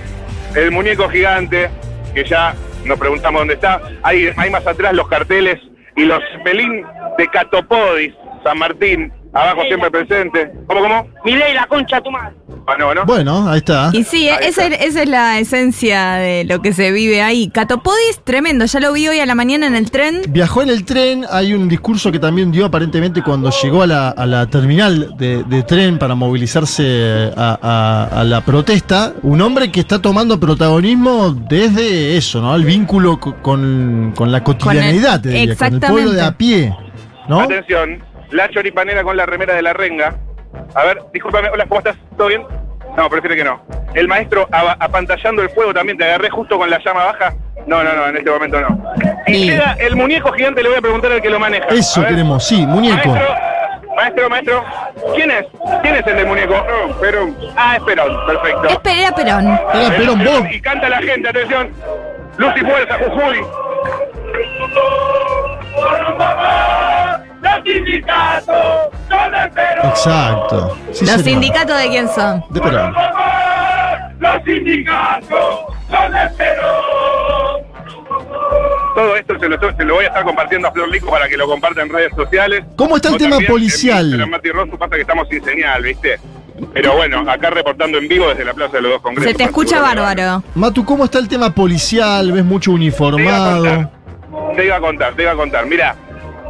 El, 0.54 0.70
muñeco 0.70 1.08
gigante, 1.08 1.70
que 2.12 2.26
ya 2.28 2.54
nos 2.84 2.98
preguntamos 2.98 3.40
dónde 3.40 3.54
está. 3.54 3.80
Hay, 4.02 4.28
hay 4.36 4.50
más 4.50 4.66
atrás 4.66 4.92
los 4.92 5.08
carteles 5.08 5.58
y 5.96 6.02
los 6.04 6.20
pelín 6.44 6.84
de 7.16 7.26
Catopodis, 7.28 8.12
San 8.44 8.58
Martín, 8.58 9.10
abajo 9.32 9.62
siempre 9.66 9.90
presente. 9.90 10.52
¿Cómo, 10.66 10.80
cómo? 10.80 11.06
Milei, 11.24 11.54
la 11.54 11.66
concha 11.66 12.00
tu 12.00 12.10
madre. 12.10 12.34
Ah, 12.66 12.76
no, 12.78 12.94
¿no? 12.94 13.04
Bueno, 13.04 13.48
ahí 13.48 13.58
está. 13.58 13.90
Y 13.92 14.04
sí, 14.04 14.28
esa, 14.28 14.66
esa 14.66 15.02
es 15.02 15.08
la 15.08 15.38
esencia 15.40 16.12
de 16.14 16.44
lo 16.44 16.62
que 16.62 16.72
se 16.72 16.92
vive 16.92 17.20
ahí. 17.20 17.48
Catopodis, 17.48 18.20
tremendo. 18.22 18.66
Ya 18.66 18.78
lo 18.78 18.92
vi 18.92 19.08
hoy 19.08 19.18
a 19.18 19.26
la 19.26 19.34
mañana 19.34 19.66
en 19.66 19.74
el 19.74 19.90
tren. 19.90 20.22
Viajó 20.28 20.62
en 20.62 20.68
el 20.70 20.84
tren, 20.84 21.24
hay 21.28 21.54
un 21.54 21.68
discurso 21.68 22.12
que 22.12 22.20
también 22.20 22.52
dio 22.52 22.64
aparentemente 22.66 23.20
cuando 23.22 23.50
llegó 23.50 23.82
a 23.82 23.86
la, 23.88 24.10
a 24.10 24.26
la 24.26 24.46
terminal 24.46 25.16
de, 25.16 25.42
de 25.42 25.62
tren 25.64 25.98
para 25.98 26.14
movilizarse 26.14 27.32
a, 27.36 27.58
a- 27.60 28.20
a 28.20 28.24
la 28.24 28.42
protesta, 28.42 29.12
un 29.22 29.40
hombre 29.40 29.72
que 29.72 29.80
está 29.80 30.00
tomando 30.00 30.38
protagonismo 30.38 31.30
desde 31.32 32.16
eso, 32.16 32.40
¿no? 32.40 32.54
El 32.54 32.64
vínculo 32.64 33.18
co- 33.18 33.34
con, 33.42 34.12
con 34.14 34.30
la 34.30 34.44
cotidianidad, 34.44 35.20
te 35.20 35.30
diría, 35.30 35.56
con 35.56 35.74
el 35.74 35.80
pueblo 35.80 36.12
de 36.12 36.22
a 36.22 36.32
pie, 36.36 36.76
¿no? 37.28 37.40
Atención, 37.40 38.02
la 38.32 38.48
choripanera 38.48 39.02
con 39.02 39.16
la 39.16 39.26
remera 39.26 39.54
de 39.54 39.62
la 39.62 39.72
renga. 39.72 40.14
A 40.74 40.84
ver, 40.84 41.02
discúlpame, 41.12 41.48
hola, 41.50 41.66
¿cómo 41.66 41.80
estás? 41.80 41.96
¿Todo 42.16 42.28
bien? 42.28 42.42
No, 42.96 43.08
prefiere 43.08 43.36
que 43.36 43.44
no. 43.44 43.62
El 43.94 44.08
maestro 44.08 44.48
apantallando 44.50 45.42
el 45.42 45.50
fuego 45.50 45.72
también, 45.72 45.96
te 45.96 46.04
agarré 46.04 46.30
justo 46.30 46.58
con 46.58 46.68
la 46.68 46.78
llama 46.82 47.04
baja. 47.04 47.34
No, 47.66 47.82
no, 47.82 47.92
no, 47.94 48.06
en 48.08 48.16
este 48.16 48.30
momento 48.30 48.60
no. 48.60 48.92
Y 49.26 49.50
llega 49.50 49.76
el 49.78 49.96
muñeco 49.96 50.32
gigante, 50.32 50.62
le 50.62 50.68
voy 50.70 50.78
a 50.78 50.82
preguntar 50.82 51.12
al 51.12 51.22
que 51.22 51.30
lo 51.30 51.38
maneja. 51.38 51.66
Eso 51.68 52.04
queremos, 52.04 52.44
sí, 52.46 52.66
muñeco. 52.66 53.10
Maestro, 53.10 53.34
maestro, 53.96 54.30
maestro, 54.30 54.64
¿quién 55.14 55.30
es? 55.30 55.46
¿Quién 55.82 55.94
es 55.96 56.06
el 56.06 56.16
del 56.16 56.26
muñeco? 56.26 56.54
No, 56.54 56.94
Perón. 56.96 57.36
Ah, 57.56 57.76
es 57.76 57.82
Perón, 57.82 58.26
perfecto. 58.26 58.68
Es 58.68 58.78
Pereira 58.78 59.14
Perón. 59.14 59.60
Era 59.74 59.96
Perón, 59.96 60.24
vos. 60.24 60.42
Y 60.50 60.60
canta 60.60 60.88
la 60.88 60.98
gente, 60.98 61.28
atención. 61.28 61.70
Luz 62.38 62.52
y 62.56 62.60
fuerza, 62.60 62.98
Jujuy. 62.98 63.46
Los 67.42 67.64
sindicatos 67.64 68.56
son 69.08 69.34
el 69.34 69.50
Perón. 69.50 69.86
Exacto. 69.88 70.78
Sí, 70.92 71.04
¿Los 71.06 71.20
sindicatos 71.22 71.78
de 71.78 71.88
quién 71.88 72.08
son? 72.08 72.44
De 72.50 72.60
Perón. 72.60 72.94
Los 74.20 74.44
sindicatos 74.44 75.60
son 75.90 76.16
el 76.16 76.30
Perón. 76.34 77.62
Todo 78.94 79.16
esto 79.16 79.38
se 79.40 79.48
lo, 79.48 79.58
se 79.76 79.84
lo 79.84 79.94
voy 79.94 80.04
a 80.04 80.08
estar 80.08 80.22
compartiendo 80.24 80.68
a 80.68 80.72
Flor 80.72 80.88
Lico 80.90 81.10
para 81.10 81.26
que 81.28 81.36
lo 81.36 81.46
comparta 81.46 81.82
en 81.82 81.88
redes 81.88 82.12
sociales. 82.14 82.62
¿Cómo 82.76 82.96
está 82.96 83.08
el 83.08 83.14
O 83.14 83.18
tema 83.18 83.30
también 83.30 83.50
en 83.50 83.54
policial? 83.54 84.04
Instagram, 84.04 84.30
Mati 84.30 84.50
Rosso, 84.50 84.78
pasa 84.78 84.94
que 84.96 85.00
estamos 85.00 85.28
sin 85.28 85.42
señal, 85.44 85.82
¿viste? 85.82 86.20
Pero 86.74 86.94
bueno, 86.94 87.28
acá 87.28 87.50
reportando 87.50 87.98
en 87.98 88.06
vivo 88.06 88.28
desde 88.28 88.44
la 88.44 88.52
Plaza 88.52 88.76
de 88.76 88.82
los 88.82 88.92
Dos 88.92 89.02
Congresos. 89.02 89.32
Se 89.32 89.36
te 89.36 89.44
escucha 89.44 89.80
bárbaro. 89.80 90.44
Matu, 90.54 90.84
¿cómo 90.84 91.04
está 91.04 91.18
el 91.18 91.28
tema 91.28 91.50
policial? 91.50 92.30
¿Ves 92.32 92.44
mucho 92.44 92.70
Te 92.70 92.76
iba 92.76 92.76
a 92.76 92.76
uniformado? 92.76 93.64
contar, 93.64 94.54
te 94.56 94.64
iba 94.66 94.76
a 94.76 94.80
contar, 94.80 95.14
te 95.14 95.22
iba 95.22 95.32
a 95.32 95.36
contar. 95.36 95.66
Mira, 95.66 95.96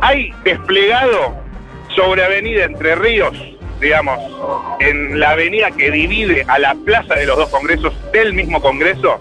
hay 0.02 0.34
desplegado 0.44 1.34
sobre 1.94 2.24
Avenida 2.24 2.64
Entre 2.64 2.96
Ríos, 2.96 3.32
digamos, 3.80 4.18
en 4.80 5.18
la 5.18 5.30
avenida 5.30 5.70
que 5.70 5.90
divide 5.90 6.44
a 6.48 6.58
la 6.58 6.74
Plaza 6.74 7.14
de 7.14 7.24
los 7.24 7.36
Dos 7.36 7.48
Congresos 7.50 7.94
del 8.12 8.34
mismo 8.34 8.60
Congreso, 8.60 9.20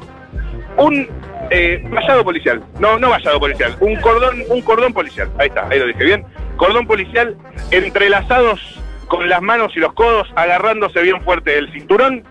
un 0.78 1.08
eh, 1.52 1.84
vallado 1.88 2.24
policial. 2.24 2.64
No, 2.80 2.98
no 2.98 3.12
vallado 3.12 3.40
policial, 3.40 3.76
un 3.80 3.96
cordón, 3.98 4.44
un 4.50 4.62
cordón 4.64 4.92
policial. 4.92 5.30
Ahí 5.38 5.50
está, 5.50 5.68
ahí 5.70 5.78
lo 5.80 5.86
dije 5.86 6.04
bien. 6.04 6.26
Cordón 6.58 6.88
policial 6.88 7.38
entrelazados 7.70 8.60
con 9.08 9.30
las 9.30 9.42
manos 9.42 9.74
y 9.76 9.80
los 9.80 9.94
codos, 9.94 10.28
agarrándose 10.36 11.02
bien 11.02 11.22
fuerte 11.22 11.52
del 11.52 11.72
cinturón. 11.72 12.24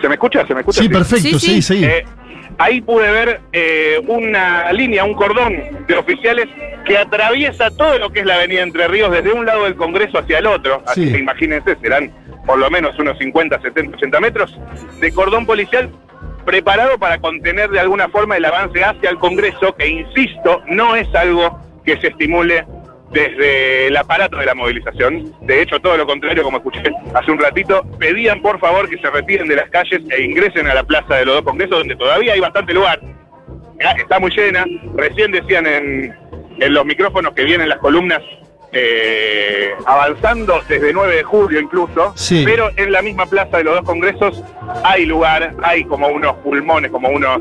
¿Se 0.00 0.08
me 0.08 0.14
escucha? 0.14 0.46
¿Se 0.46 0.54
me 0.54 0.60
escucha? 0.60 0.80
Sí, 0.80 0.88
perfecto, 0.88 1.38
Sí, 1.38 1.38
sí, 1.38 1.62
sí. 1.62 1.62
sí. 1.62 1.84
Eh, 1.84 2.04
ahí 2.58 2.80
pude 2.80 3.10
ver 3.10 3.40
eh, 3.52 4.00
una 4.06 4.72
línea, 4.72 5.04
un 5.04 5.14
cordón 5.14 5.54
de 5.86 5.96
oficiales 5.96 6.46
que 6.84 6.98
atraviesa 6.98 7.70
todo 7.70 7.98
lo 7.98 8.10
que 8.10 8.20
es 8.20 8.26
la 8.26 8.34
avenida 8.36 8.62
Entre 8.62 8.86
Ríos 8.88 9.10
desde 9.10 9.32
un 9.32 9.46
lado 9.46 9.64
del 9.64 9.74
Congreso 9.76 10.18
hacia 10.18 10.38
el 10.38 10.46
otro. 10.46 10.82
Así 10.86 11.06
Sí. 11.06 11.12
que 11.12 11.18
imagínense, 11.18 11.76
serán 11.80 12.12
por 12.46 12.58
lo 12.58 12.70
menos 12.70 12.98
unos 12.98 13.16
50, 13.18 13.60
70, 13.60 13.96
80 13.96 14.20
metros 14.20 14.58
de 15.00 15.12
cordón 15.12 15.46
policial 15.46 15.90
preparado 16.44 16.98
para 16.98 17.18
contener 17.18 17.70
de 17.70 17.80
alguna 17.80 18.08
forma 18.08 18.36
el 18.36 18.44
avance 18.44 18.84
hacia 18.84 19.08
el 19.10 19.18
Congreso, 19.18 19.74
que 19.76 19.88
insisto, 19.88 20.62
no 20.66 20.94
es 20.94 21.12
algo 21.14 21.58
que 21.86 21.96
se 21.98 22.08
estimule 22.08 22.66
desde 23.14 23.86
el 23.86 23.96
aparato 23.96 24.36
de 24.36 24.44
la 24.46 24.54
movilización. 24.54 25.32
De 25.42 25.62
hecho, 25.62 25.80
todo 25.80 25.96
lo 25.96 26.06
contrario, 26.06 26.42
como 26.42 26.58
escuché 26.58 26.82
hace 27.14 27.30
un 27.30 27.38
ratito, 27.38 27.82
pedían 27.98 28.42
por 28.42 28.58
favor 28.58 28.88
que 28.90 28.98
se 28.98 29.08
retiren 29.08 29.48
de 29.48 29.56
las 29.56 29.70
calles 29.70 30.02
e 30.10 30.22
ingresen 30.22 30.66
a 30.68 30.74
la 30.74 30.82
plaza 30.82 31.14
de 31.14 31.24
los 31.24 31.36
dos 31.36 31.44
congresos, 31.44 31.78
donde 31.78 31.96
todavía 31.96 32.34
hay 32.34 32.40
bastante 32.40 32.74
lugar. 32.74 33.00
está 33.96 34.18
muy 34.18 34.30
llena. 34.32 34.64
Recién 34.96 35.30
decían 35.32 35.66
en, 35.66 36.14
en 36.60 36.74
los 36.74 36.84
micrófonos 36.84 37.32
que 37.34 37.44
vienen 37.44 37.68
las 37.68 37.78
columnas 37.78 38.20
eh, 38.76 39.70
avanzando 39.86 40.60
desde 40.68 40.92
9 40.92 41.16
de 41.16 41.22
julio 41.22 41.60
incluso, 41.60 42.12
Sí. 42.16 42.42
pero 42.44 42.70
en 42.76 42.90
la 42.90 43.02
misma 43.02 43.24
plaza 43.26 43.58
de 43.58 43.64
los 43.64 43.76
dos 43.76 43.84
congresos 43.84 44.42
hay 44.82 45.06
lugar, 45.06 45.54
hay 45.62 45.84
como 45.84 46.08
unos 46.08 46.34
pulmones, 46.38 46.90
como 46.90 47.08
unos 47.08 47.40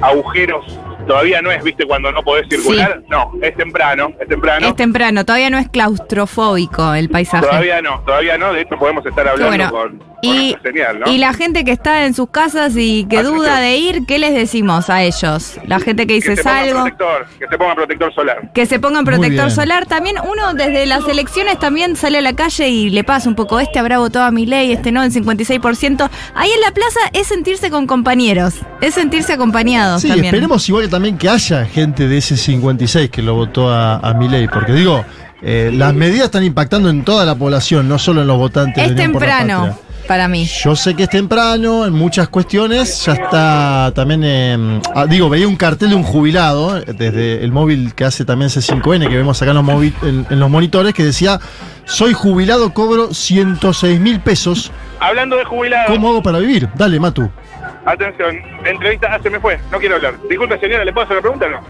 agujeros. 0.00 0.64
Todavía 1.10 1.42
no 1.42 1.50
es, 1.50 1.60
viste, 1.64 1.86
cuando 1.86 2.12
no 2.12 2.22
podés 2.22 2.46
circular. 2.48 3.02
No, 3.08 3.32
es 3.42 3.56
temprano, 3.56 4.12
es 4.20 4.28
temprano. 4.28 4.68
Es 4.68 4.76
temprano, 4.76 5.24
todavía 5.24 5.50
no 5.50 5.58
es 5.58 5.68
claustrofóbico 5.68 6.94
el 6.94 7.08
paisaje. 7.08 7.44
Todavía 7.44 7.82
no, 7.82 8.00
todavía 8.06 8.38
no. 8.38 8.52
De 8.52 8.60
hecho, 8.60 8.78
podemos 8.78 9.04
estar 9.04 9.26
hablando 9.26 9.48
bueno. 9.48 9.70
con 9.72 10.09
Y, 10.22 10.50
esta 10.52 10.62
señal, 10.70 11.00
¿no? 11.00 11.10
y 11.10 11.18
la 11.18 11.32
gente 11.32 11.64
que 11.64 11.72
está 11.72 12.04
en 12.04 12.14
sus 12.14 12.28
casas 12.30 12.74
y 12.76 13.04
que 13.08 13.18
Atención. 13.18 13.38
duda 13.38 13.60
de 13.60 13.76
ir, 13.76 14.06
¿qué 14.06 14.18
les 14.18 14.34
decimos 14.34 14.90
a 14.90 15.02
ellos? 15.02 15.58
La 15.66 15.80
gente 15.80 16.06
que 16.06 16.14
dice 16.14 16.34
que 16.34 16.42
salgo, 16.42 16.80
protector, 16.82 17.26
que 17.38 17.46
se 17.48 17.58
ponga 17.58 17.74
protector 17.74 18.14
solar. 18.14 18.50
que 18.52 18.66
se 18.66 18.78
pongan 18.78 19.04
protector 19.04 19.50
solar. 19.50 19.86
También 19.86 20.16
uno 20.22 20.54
desde 20.54 20.86
las 20.86 21.06
elecciones 21.08 21.58
también 21.58 21.96
sale 21.96 22.18
a 22.18 22.22
la 22.22 22.34
calle 22.34 22.68
y 22.68 22.90
le 22.90 23.04
pasa 23.04 23.28
un 23.28 23.34
poco, 23.34 23.60
este 23.60 23.78
habrá 23.78 23.98
votado 23.98 24.26
a 24.26 24.30
mi 24.30 24.46
ley, 24.46 24.72
este 24.72 24.92
no, 24.92 25.02
el 25.02 25.12
56%. 25.12 26.10
Ahí 26.34 26.50
en 26.50 26.60
la 26.60 26.70
plaza 26.72 27.00
es 27.12 27.26
sentirse 27.26 27.70
con 27.70 27.86
compañeros, 27.86 28.54
es 28.80 28.94
sentirse 28.94 29.32
acompañados 29.32 30.02
Sí, 30.02 30.08
también. 30.08 30.26
esperemos 30.26 30.68
igual 30.68 30.84
que 30.84 30.90
también 30.90 31.16
que 31.18 31.28
haya 31.28 31.64
gente 31.64 32.08
de 32.08 32.18
ese 32.18 32.36
56 32.36 33.10
que 33.10 33.22
lo 33.22 33.34
votó 33.34 33.70
a, 33.70 33.96
a 33.98 34.14
Milei, 34.14 34.48
porque 34.48 34.72
digo, 34.72 35.04
eh, 35.42 35.70
las 35.72 35.94
medidas 35.94 36.26
están 36.26 36.44
impactando 36.44 36.90
en 36.90 37.02
toda 37.04 37.24
la 37.24 37.34
población, 37.34 37.88
no 37.88 37.98
solo 37.98 38.20
en 38.22 38.26
los 38.26 38.36
votantes. 38.36 38.82
Es 38.84 38.88
de 38.90 38.94
Unión 38.94 39.12
por 39.12 39.22
la 39.22 39.38
temprano. 39.38 39.78
Para 40.10 40.26
mí. 40.26 40.44
Yo 40.44 40.74
sé 40.74 40.96
que 40.96 41.04
es 41.04 41.08
temprano, 41.08 41.86
en 41.86 41.92
muchas 41.92 42.28
cuestiones, 42.28 43.04
ya 43.06 43.12
está 43.12 43.92
también, 43.94 44.22
eh, 44.24 44.80
ah, 44.92 45.06
digo, 45.06 45.28
veía 45.28 45.46
un 45.46 45.54
cartel 45.54 45.90
de 45.90 45.94
un 45.94 46.02
jubilado, 46.02 46.76
eh, 46.78 46.84
desde 46.88 47.44
el 47.44 47.52
móvil 47.52 47.94
que 47.94 48.04
hace 48.04 48.24
también 48.24 48.50
C5N, 48.50 49.08
que 49.08 49.16
vemos 49.16 49.40
acá 49.40 49.52
en 49.52 49.58
los, 49.58 49.64
móvil- 49.64 49.94
en- 50.02 50.26
en 50.28 50.40
los 50.40 50.50
monitores, 50.50 50.94
que 50.94 51.04
decía, 51.04 51.38
soy 51.84 52.12
jubilado, 52.12 52.74
cobro 52.74 53.14
106 53.14 54.00
mil 54.00 54.18
pesos, 54.18 54.72
Hablando 54.98 55.36
de 55.36 55.44
jubilados, 55.44 55.92
¿cómo 55.92 56.08
hago 56.08 56.22
para 56.24 56.40
vivir? 56.40 56.68
Dale, 56.74 56.98
Matu. 56.98 57.30
atención, 57.86 58.34
entrevista, 58.64 59.10
ah, 59.12 59.20
se 59.22 59.30
me 59.30 59.38
fue, 59.38 59.60
no 59.70 59.78
quiero 59.78 59.94
hablar. 59.94 60.14
Disculpe 60.28 60.58
señora, 60.58 60.84
¿le 60.84 60.92
puedo 60.92 61.04
hacer 61.04 61.18
una 61.18 61.22
pregunta 61.22 61.46
o 61.46 61.50
no? 61.50 61.60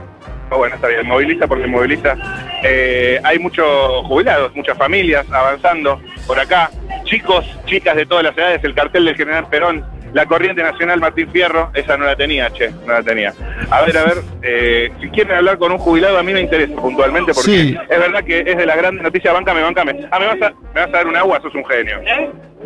Oh, 0.50 0.58
bueno, 0.58 0.74
está 0.74 0.88
bien, 0.88 1.06
moviliza 1.06 1.46
porque 1.46 1.66
moviliza. 1.66 2.16
Eh, 2.64 3.20
hay 3.22 3.38
muchos 3.38 3.66
jubilados, 4.06 4.54
muchas 4.54 4.76
familias 4.76 5.24
avanzando 5.30 6.00
por 6.26 6.40
acá, 6.40 6.70
chicos, 7.04 7.46
chicas 7.66 7.94
de 7.94 8.04
todas 8.04 8.24
las 8.24 8.36
edades, 8.36 8.64
el 8.64 8.74
cartel 8.74 9.04
del 9.04 9.16
General 9.16 9.46
Perón, 9.48 9.84
la 10.12 10.26
corriente 10.26 10.62
nacional 10.62 10.98
Martín 11.00 11.30
Fierro, 11.30 11.70
esa 11.74 11.96
no 11.96 12.04
la 12.04 12.16
tenía, 12.16 12.50
che, 12.50 12.70
no 12.86 12.92
la 12.94 13.02
tenía. 13.02 13.32
A 13.70 13.82
ver, 13.82 13.96
a 13.96 14.04
ver, 14.04 14.16
eh, 14.42 14.90
si 15.00 15.08
quieren 15.10 15.36
hablar 15.36 15.58
con 15.58 15.70
un 15.72 15.78
jubilado, 15.78 16.18
a 16.18 16.22
mí 16.22 16.32
me 16.32 16.40
interesa 16.40 16.74
puntualmente 16.74 17.32
porque 17.32 17.50
Sí. 17.50 17.76
es 17.88 17.98
verdad 17.98 18.24
que 18.24 18.40
es 18.40 18.56
de 18.56 18.66
la 18.66 18.76
gran 18.76 18.96
noticia, 18.96 19.32
bancame, 19.32 19.62
bancame. 19.62 20.08
Ah, 20.10 20.18
¿me 20.18 20.26
vas 20.26 20.42
a, 20.42 20.50
me 20.74 20.80
vas 20.80 20.88
a 20.88 20.92
dar 20.92 21.06
un 21.06 21.16
agua? 21.16 21.40
Sos 21.42 21.54
un 21.54 21.64
genio. 21.66 22.00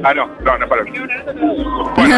Ah, 0.02 0.12
no, 0.14 0.26
no, 0.42 0.58
no, 0.58 0.68
para. 0.68 0.82
Bueno, 1.96 2.16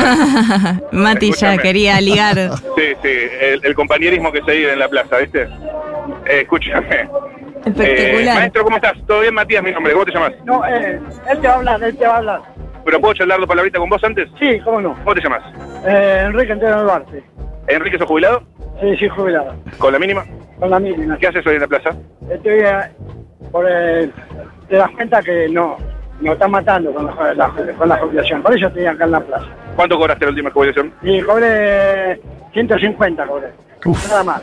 Mati 0.92 1.32
ya 1.32 1.58
quería 1.58 2.00
ligar. 2.00 2.36
Sí, 2.76 2.92
sí, 3.02 3.08
el, 3.40 3.60
el 3.64 3.74
compañerismo 3.74 4.32
que 4.32 4.42
se 4.42 4.52
vive 4.52 4.72
en 4.72 4.78
la 4.78 4.88
plaza, 4.88 5.18
¿viste? 5.18 5.42
Eh, 6.26 6.40
escúchame. 6.42 6.86
Eh, 6.90 7.08
Espectacular. 7.66 8.34
maestro, 8.36 8.64
¿cómo 8.64 8.76
estás? 8.76 8.94
¿Todo 9.06 9.20
bien, 9.20 9.34
Matías? 9.34 9.62
Mi 9.62 9.72
nombre, 9.72 9.92
¿cómo 9.92 10.04
te 10.04 10.12
llamas? 10.12 10.32
No, 10.44 10.64
eh, 10.66 11.00
él 11.30 11.38
te 11.40 11.46
va 11.48 11.52
a 11.54 11.56
hablar, 11.56 11.82
él 11.82 11.96
te 11.96 12.06
va 12.06 12.14
a 12.14 12.18
hablar. 12.18 12.40
¿Pero 12.86 13.00
puedo 13.00 13.12
charlar 13.14 13.38
dos 13.40 13.48
palabritas 13.48 13.80
con 13.80 13.90
vos 13.90 14.02
antes? 14.04 14.28
Sí, 14.38 14.58
cómo 14.60 14.80
no. 14.80 14.94
¿Cómo 14.94 15.14
te 15.14 15.20
llamas? 15.20 15.42
Eh, 15.84 16.22
Enrique 16.26 16.52
Antonio 16.52 16.82
Duarte. 16.84 17.22
¿Enrique, 17.66 17.98
sos 17.98 18.06
jubilado? 18.06 18.42
Sí, 18.80 18.96
sí, 18.96 19.08
jubilado. 19.08 19.54
¿Con 19.78 19.92
la 19.92 19.98
mínima? 19.98 20.24
Con 20.60 20.70
la 20.70 20.78
mínima. 20.78 21.18
¿Qué 21.18 21.26
haces 21.26 21.44
hoy 21.46 21.56
en 21.56 21.62
la 21.62 21.66
plaza? 21.66 21.90
Estoy 22.30 22.60
eh, 22.60 22.78
por 23.50 23.68
el, 23.68 24.12
te 24.68 24.76
das 24.76 24.90
cuenta 24.92 25.20
que 25.20 25.48
no, 25.48 25.76
nos 26.20 26.34
están 26.34 26.50
matando 26.52 26.94
con 26.94 27.06
la, 27.06 27.34
la- 27.34 27.48
con 27.76 27.88
la 27.88 27.96
jubilación. 27.98 28.40
Por 28.42 28.56
eso 28.56 28.68
estoy 28.68 28.86
acá 28.86 29.04
en 29.04 29.10
la 29.10 29.20
plaza. 29.20 29.46
¿Cuánto 29.74 29.98
cobraste 29.98 30.24
la 30.24 30.30
última 30.30 30.50
jubilación? 30.52 30.92
Y 31.02 31.20
cobré 31.22 32.20
150, 32.52 33.26
cobré. 33.26 33.48
Uf. 33.84 34.08
Nada 34.08 34.22
más. 34.24 34.42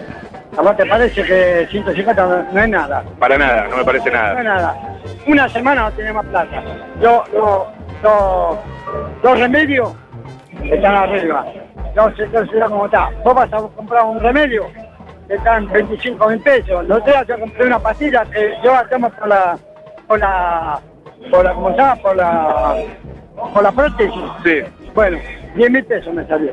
¿A 0.58 0.62
vos 0.62 0.78
te 0.78 0.86
parece 0.86 1.24
que 1.24 1.66
150 1.72 2.26
no, 2.26 2.44
no 2.52 2.60
es 2.62 2.70
nada? 2.70 3.04
Para 3.18 3.38
nada, 3.38 3.68
no 3.70 3.78
me 3.78 3.86
parece 3.86 4.12
No 4.12 4.18
es 4.18 4.22
nada. 4.22 4.44
nada. 4.44 4.76
Una 5.26 5.50
semana 5.50 5.84
no 5.84 5.92
tenemos 5.94 6.26
plata. 6.28 6.62
Yo, 7.02 7.24
yo, 7.34 7.68
yo, 8.04 8.60
los 9.24 9.40
remedios 9.40 9.94
están 10.64 10.96
arriba. 10.96 11.46
Yo 11.96 12.10
sé, 12.16 12.28
cómo 12.68 12.86
está. 12.86 13.10
Vos 13.24 13.34
vas 13.34 13.54
a 13.54 13.58
comprar 13.58 14.06
un 14.06 14.20
remedio 14.20 14.66
que 15.28 15.36
están 15.36 15.68
25 15.72 16.28
mil 16.28 16.40
pesos. 16.42 16.88
Los 16.88 17.04
días 17.06 17.26
yo 17.28 17.40
compré 17.40 17.68
una 17.68 17.80
pastilla 17.80 18.26
que 18.26 18.54
yo 18.64 18.74
hacemos 18.74 19.12
por 19.14 19.28
la, 19.28 19.58
por 20.08 20.20
la, 20.20 20.80
por 21.32 21.46
la, 21.46 21.54
¿cómo 21.54 21.70
llama? 21.76 21.96
Por 21.98 22.16
la, 22.16 22.76
por 23.54 23.64
la 23.64 23.72
prótesis. 23.72 24.22
Sí. 24.44 24.62
Bueno, 24.94 25.18
10 25.56 25.72
mil 25.72 25.86
pesos 25.86 26.14
me 26.14 26.26
salió. 26.28 26.52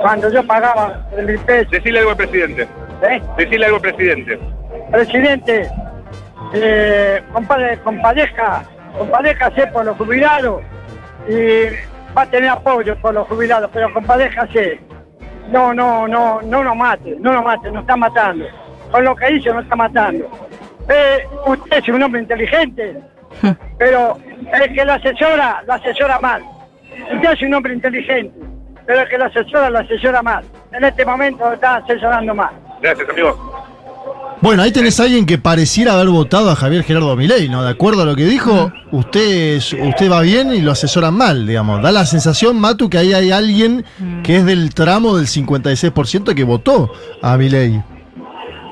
Cuando 0.00 0.30
yo 0.30 0.46
pagaba 0.46 1.06
3 1.12 1.26
mil 1.26 1.38
pesos, 1.40 1.70
Decile 1.70 1.98
algo 1.98 2.10
al 2.10 2.16
presidente. 2.16 2.68
¿eh? 3.02 3.22
Decile 3.36 3.66
algo 3.66 3.76
al 3.76 3.82
presidente. 3.82 4.38
presidente, 4.90 5.70
eh, 6.54 7.22
compadre, 7.32 7.78
compadezca, 7.78 8.64
compadéjase 8.98 9.66
por 9.68 9.84
los 9.84 9.96
jubilados 9.96 10.62
y 11.28 11.66
va 12.16 12.22
a 12.22 12.26
tener 12.26 12.50
apoyo 12.50 12.96
por 13.00 13.14
los 13.14 13.26
jubilados, 13.28 13.70
pero 13.72 13.92
compadéjase. 13.92 14.80
No, 15.50 15.72
no, 15.72 16.08
no, 16.08 16.42
no 16.42 16.64
nos 16.64 16.76
mate, 16.76 17.16
no 17.20 17.32
nos 17.32 17.44
mate, 17.44 17.70
nos 17.70 17.82
está 17.82 17.96
matando. 17.96 18.46
Con 18.90 19.04
lo 19.04 19.14
que 19.14 19.32
hizo 19.32 19.54
nos 19.54 19.64
está 19.64 19.76
matando. 19.76 20.28
Eh, 20.88 21.26
usted 21.46 21.78
es 21.78 21.88
un 21.88 22.02
hombre 22.02 22.20
inteligente, 22.20 23.00
pero 23.78 24.18
el 24.52 24.74
que 24.74 24.84
lo 24.84 24.92
asesora, 24.92 25.62
lo 25.66 25.74
asesora 25.74 26.18
mal. 26.20 26.42
Usted 27.12 27.32
es 27.32 27.42
un 27.42 27.54
hombre 27.54 27.74
inteligente, 27.74 28.38
pero 28.86 29.02
el 29.02 29.08
que 29.08 29.18
lo 29.18 29.26
asesora, 29.26 29.70
lo 29.70 29.78
asesora 29.78 30.22
mal. 30.22 30.44
En 30.72 30.84
este 30.84 31.04
momento 31.04 31.44
lo 31.44 31.54
está 31.54 31.76
asesorando 31.76 32.34
mal. 32.34 32.54
Gracias, 32.80 33.08
amigo. 33.08 33.55
Bueno, 34.42 34.62
ahí 34.62 34.70
tenés 34.70 35.00
a 35.00 35.04
alguien 35.04 35.24
que 35.26 35.38
pareciera 35.38 35.94
haber 35.94 36.08
votado 36.08 36.50
a 36.50 36.56
Javier 36.56 36.84
Gerardo 36.84 37.16
Milei, 37.16 37.48
¿no? 37.48 37.62
De 37.64 37.70
acuerdo 37.70 38.02
a 38.02 38.04
lo 38.04 38.14
que 38.14 38.24
dijo, 38.26 38.70
usted, 38.92 39.56
usted 39.56 40.10
va 40.10 40.20
bien 40.20 40.52
y 40.52 40.60
lo 40.60 40.72
asesoran 40.72 41.14
mal, 41.14 41.46
digamos. 41.46 41.82
Da 41.82 41.90
la 41.90 42.04
sensación, 42.04 42.60
Matu, 42.60 42.90
que 42.90 42.98
ahí 42.98 43.14
hay 43.14 43.32
alguien 43.32 43.84
que 44.22 44.36
es 44.36 44.44
del 44.44 44.74
tramo 44.74 45.16
del 45.16 45.26
56% 45.26 46.34
que 46.34 46.44
votó 46.44 46.92
a 47.22 47.36
Milei. 47.38 47.82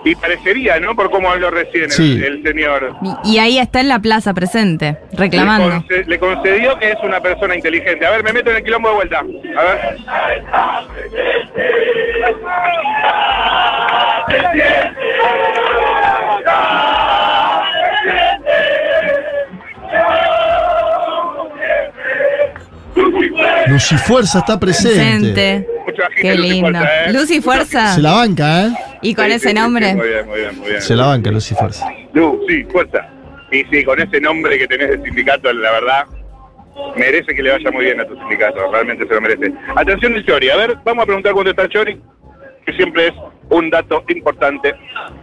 Y 0.06 0.14
parecería, 0.16 0.78
¿no? 0.80 0.94
Por 0.94 1.10
cómo 1.10 1.30
habló 1.30 1.50
recién 1.50 1.84
el- 1.84 1.90
Sí. 1.90 2.20
el, 2.22 2.42
señor. 2.42 2.94
Y, 3.24 3.36
y 3.36 3.38
ahí 3.38 3.58
está 3.58 3.80
en 3.80 3.88
la 3.88 3.98
plaza 4.00 4.34
presente, 4.34 4.98
reclamando. 5.14 5.68
Le, 5.70 5.74
conce- 5.76 6.04
le 6.06 6.18
concedió 6.18 6.78
que 6.78 6.90
es 6.90 6.98
una 7.02 7.20
persona 7.20 7.56
inteligente. 7.56 8.04
A 8.04 8.10
ver, 8.10 8.22
me 8.22 8.34
meto 8.34 8.50
en 8.50 8.56
el 8.58 8.64
quilombo 8.64 8.90
de 8.90 8.94
vuelta. 8.96 9.20
A 9.20 9.22
ver. 9.62 9.98
Lucy 23.66 23.96
Fuerza 23.96 24.38
está 24.40 24.58
presente. 24.58 25.66
Qué 26.20 26.34
Lucy 26.34 26.48
lindo. 26.48 26.70
Fuerza, 26.70 27.04
¿eh? 27.06 27.12
Lucy 27.12 27.40
Fuerza. 27.40 27.94
Se 27.94 28.00
la 28.02 28.12
banca, 28.12 28.66
¿eh? 28.66 28.72
Y 29.02 29.14
con 29.14 29.26
Sí, 29.26 29.32
ese 29.32 29.48
sí, 29.48 29.54
nombre. 29.54 29.90
sí, 29.90 29.94
muy 29.96 30.08
bien, 30.08 30.26
muy 30.26 30.38
bien, 30.40 30.58
muy 30.58 30.68
bien. 30.70 30.82
Se 30.82 30.94
la 30.94 31.06
banca, 31.06 31.30
Lucy 31.30 31.54
Fuerza. 31.54 31.86
Lu, 32.12 32.40
sí, 32.48 32.64
fuerza. 32.64 33.06
Y 33.50 33.64
sí, 33.64 33.84
con 33.84 34.00
ese 34.00 34.20
nombre 34.20 34.58
que 34.58 34.66
tenés 34.66 34.88
de 34.90 35.02
sindicato, 35.04 35.52
la 35.52 35.70
verdad, 35.72 36.04
merece 36.96 37.34
que 37.34 37.42
le 37.42 37.52
vaya 37.52 37.70
muy 37.70 37.84
bien 37.84 38.00
a 38.00 38.06
tu 38.06 38.16
sindicato, 38.16 38.70
realmente 38.72 39.06
se 39.06 39.14
lo 39.14 39.20
merece. 39.20 39.52
Atención 39.76 40.14
el 40.14 40.24
Chori, 40.26 40.50
a 40.50 40.56
ver, 40.56 40.76
vamos 40.84 41.02
a 41.02 41.06
preguntar 41.06 41.32
cuánto 41.32 41.50
está 41.50 41.62
el 41.62 41.68
Chori, 41.68 42.00
que 42.66 42.72
siempre 42.74 43.08
es 43.08 43.14
un 43.54 43.70
dato 43.70 44.04
importante. 44.08 44.74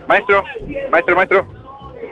Maestro, 0.07 0.43
maestro, 0.89 1.15
maestro, 1.15 1.47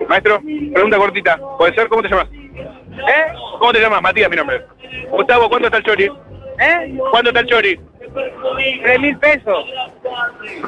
maestro, 0.07 0.41
pregunta 0.73 0.97
cortita, 0.97 1.39
¿puede 1.57 1.73
ser? 1.73 1.87
¿Cómo 1.87 2.01
te 2.01 2.09
llamas? 2.09 2.27
¿Eh? 2.33 3.33
¿Cómo 3.57 3.71
te 3.71 3.79
llamas? 3.79 4.01
Matías, 4.01 4.29
mi 4.29 4.35
nombre. 4.35 4.65
Gustavo, 5.09 5.49
¿cuánto 5.49 5.67
está 5.67 5.77
el 5.77 5.83
Chori? 5.83 6.05
¿Eh? 6.05 6.97
¿Cuánto 7.11 7.29
está 7.29 7.39
el 7.39 7.47
Chori? 7.47 7.79
Tres 8.13 8.99
mil 8.99 9.17
pesos. 9.17 9.65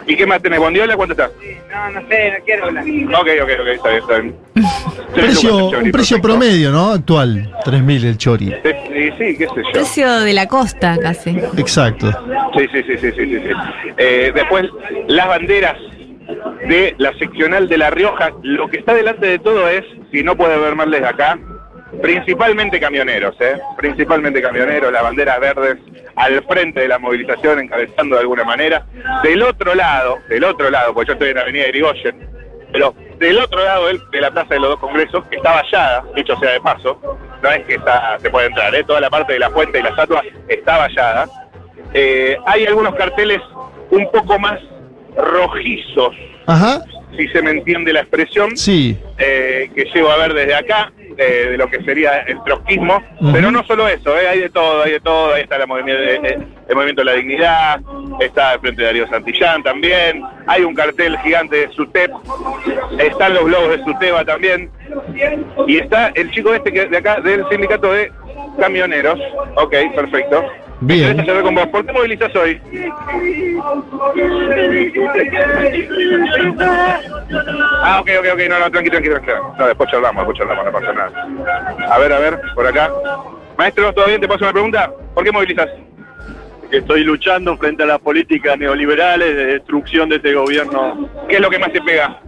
¿Y 0.07 0.15
qué 0.15 0.25
más 0.25 0.41
tenés? 0.41 0.59
¿Bondiola? 0.59 0.95
¿Cuánto 0.95 1.13
está? 1.13 1.29
No, 1.71 1.99
no 2.01 2.07
sé, 2.07 2.31
no 2.31 2.45
quiero 2.45 2.65
hablar. 2.65 2.83
Ok, 2.83 3.27
ok, 3.43 3.49
ok, 3.61 3.67
está 3.67 3.89
bien, 3.89 4.01
está 4.01 4.19
bien. 4.19 4.35
Precio, 5.13 5.55
un 5.67 5.91
precio 5.91 5.91
perfecto. 5.91 6.21
promedio, 6.21 6.71
¿no? 6.71 6.91
Actual. 6.91 7.51
3.000 7.65 8.05
el 8.05 8.17
chori. 8.17 8.45
Sí, 8.63 8.71
sí, 8.87 9.11
sí, 9.17 9.37
qué 9.37 9.47
sé 9.47 9.55
yo. 9.63 9.71
Precio 9.73 10.19
de 10.21 10.33
la 10.33 10.47
costa, 10.47 10.97
casi. 11.01 11.31
Exacto. 11.57 12.11
Sí, 12.57 12.67
sí, 12.71 12.83
sí, 12.83 12.97
sí, 12.97 13.11
sí, 13.11 13.25
sí. 13.25 13.49
Eh, 13.97 14.31
después, 14.33 14.69
las 15.07 15.27
banderas 15.27 15.77
de 16.67 16.95
la 16.97 17.13
seccional 17.17 17.67
de 17.67 17.77
La 17.77 17.89
Rioja. 17.89 18.31
Lo 18.43 18.69
que 18.69 18.77
está 18.77 18.93
delante 18.93 19.25
de 19.27 19.39
todo 19.39 19.67
es, 19.67 19.83
si 20.11 20.23
no 20.23 20.35
puede 20.35 20.57
ver 20.57 20.75
mal 20.75 20.89
desde 20.89 21.07
acá, 21.07 21.37
principalmente 22.01 22.79
camioneros, 22.79 23.35
¿eh? 23.39 23.59
principalmente 23.77 24.41
camioneros, 24.41 24.91
las 24.91 25.03
banderas 25.03 25.39
verdes 25.39 25.77
al 26.15 26.43
frente 26.43 26.81
de 26.81 26.87
la 26.87 26.99
movilización, 26.99 27.59
encabezando 27.59 28.15
de 28.15 28.21
alguna 28.21 28.43
manera. 28.43 28.85
Del 29.23 29.41
otro 29.43 29.75
lado, 29.75 30.19
del 30.29 30.43
otro 30.43 30.69
lado, 30.69 30.93
porque 30.93 31.09
yo 31.09 31.13
estoy 31.13 31.29
en 31.29 31.35
la 31.35 31.41
avenida 31.41 31.67
Irigoyen, 31.67 32.29
pero 32.71 32.95
del 33.17 33.37
otro 33.39 33.63
lado 33.63 33.87
de 33.87 34.21
la 34.21 34.31
Plaza 34.31 34.53
de 34.53 34.59
los 34.59 34.69
Dos 34.69 34.79
Congresos, 34.79 35.25
que 35.25 35.35
está 35.37 35.53
vallada, 35.53 36.03
dicho 36.15 36.35
sea 36.37 36.51
de 36.51 36.61
paso, 36.61 36.99
no 37.41 37.49
es 37.49 37.65
que 37.65 37.75
está, 37.75 38.17
se 38.19 38.29
puede 38.29 38.47
entrar, 38.47 38.73
¿eh? 38.73 38.83
toda 38.83 39.01
la 39.01 39.09
parte 39.09 39.33
de 39.33 39.39
la 39.39 39.49
fuente 39.49 39.79
y 39.79 39.83
la 39.83 39.89
estatua 39.89 40.23
está 40.47 40.77
vallada. 40.77 41.27
Eh, 41.93 42.37
hay 42.45 42.65
algunos 42.65 42.95
carteles 42.95 43.39
un 43.89 44.09
poco 44.11 44.39
más 44.39 44.59
rojizos, 45.17 46.15
Ajá, 46.47 46.81
si 47.17 47.27
se 47.29 47.41
me 47.41 47.51
entiende 47.51 47.93
la 47.93 48.01
expresión, 48.01 48.55
sí. 48.55 48.97
eh, 49.17 49.69
que 49.75 49.85
llego 49.85 50.09
a 50.09 50.17
ver 50.17 50.33
desde 50.33 50.55
acá, 50.55 50.91
eh, 51.17 51.47
de 51.51 51.57
lo 51.57 51.69
que 51.69 51.83
sería 51.83 52.19
el 52.19 52.43
trotskismo, 52.43 53.01
pero 53.33 53.51
no 53.51 53.63
solo 53.65 53.87
eso, 53.87 54.17
eh, 54.17 54.27
hay 54.27 54.39
de 54.39 54.49
todo, 54.49 54.83
hay 54.83 54.93
de 54.93 54.99
todo, 54.99 55.33
ahí 55.33 55.43
está 55.43 55.57
la 55.57 55.65
eh, 55.65 56.19
eh, 56.23 56.37
el 56.69 56.75
movimiento 56.75 57.01
de 57.01 57.05
la 57.05 57.13
dignidad, 57.13 57.81
está 58.19 58.53
el 58.53 58.59
Frente 58.61 58.81
de 58.81 58.87
Darío 58.87 59.07
Santillán 59.07 59.61
también, 59.63 60.23
hay 60.47 60.63
un 60.63 60.73
cartel 60.73 61.17
gigante 61.19 61.67
de 61.67 61.73
SUTEP, 61.73 62.11
están 62.99 63.33
los 63.33 63.45
globos 63.45 63.69
de 63.69 63.83
SUTEBA 63.83 64.25
también, 64.25 64.71
y 65.67 65.77
está 65.77 66.11
el 66.15 66.31
chico 66.31 66.53
este 66.53 66.71
que 66.71 66.85
de 66.85 66.97
acá, 66.97 67.19
del 67.19 67.47
sindicato 67.49 67.91
de 67.91 68.11
camioneros, 68.59 69.19
ok, 69.55 69.75
perfecto. 69.95 70.43
Bien. 70.81 71.25
con 71.43 71.55
vos, 71.55 71.67
¿por 71.67 71.85
qué 71.85 71.93
movilizas 71.93 72.35
hoy? 72.35 72.59
Ah, 77.83 77.99
ok, 78.01 78.09
ok, 78.19 78.25
ok, 78.33 78.41
no, 78.49 78.59
no, 78.59 78.71
tranqui, 78.71 78.89
tranqui, 78.89 79.09
tranqui. 79.09 79.31
No, 79.59 79.67
después 79.67 79.89
charlamos, 79.91 80.27
después 80.27 80.37
charlamos, 80.39 80.65
no 80.65 80.71
pasa 80.71 80.93
nada. 80.93 81.93
A 81.93 81.99
ver, 81.99 82.13
a 82.13 82.19
ver, 82.19 82.41
por 82.55 82.67
acá. 82.67 82.91
Maestro, 83.57 83.93
¿todo 83.93 84.07
bien? 84.07 84.21
¿Te 84.21 84.27
paso 84.27 84.43
una 84.43 84.53
pregunta? 84.53 84.91
¿Por 85.13 85.23
qué 85.23 85.31
movilizas? 85.31 85.69
que 86.71 86.77
estoy 86.77 87.03
luchando 87.03 87.57
frente 87.57 87.83
a 87.83 87.85
las 87.85 87.99
políticas 87.99 88.57
neoliberales 88.57 89.35
de 89.35 89.45
destrucción 89.45 90.07
de 90.07 90.15
este 90.15 90.33
gobierno. 90.33 91.09
¿Qué 91.27 91.35
es 91.35 91.41
lo 91.41 91.49
que 91.49 91.59
más 91.59 91.71
te 91.73 91.81
pega? 91.81 92.21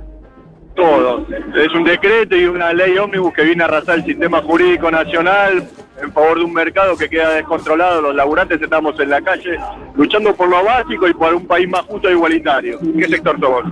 Todo. 0.76 1.26
Es 1.56 1.72
un 1.74 1.84
decreto 1.84 2.36
y 2.36 2.46
una 2.46 2.74
ley 2.74 2.98
ómnibus 2.98 3.34
que 3.34 3.44
viene 3.44 3.64
a 3.64 3.68
arrasar 3.68 3.96
el 4.00 4.06
sistema 4.06 4.42
jurídico 4.42 4.90
nacional 4.90 5.68
en 6.02 6.12
favor 6.12 6.40
de 6.40 6.44
un 6.46 6.54
mercado 6.54 6.98
que 6.98 7.08
queda 7.08 7.36
descontrolado. 7.36 8.02
Los 8.02 8.16
laburantes 8.16 8.60
estamos 8.62 9.00
en 9.00 9.10
la 9.12 9.22
calle 9.22 9.58
luchando 9.96 10.36
por 10.36 10.50
lo 10.50 10.64
básico 10.64 11.08
y 11.08 11.14
por 11.14 11.34
un 11.36 11.46
país 11.46 11.70
más 11.70 11.82
justo 11.82 12.10
e 12.10 12.14
igualitario. 12.14 12.80
¿Qué 12.98 13.08
sector 13.08 13.40
sos 13.40 13.50
vos? 13.50 13.64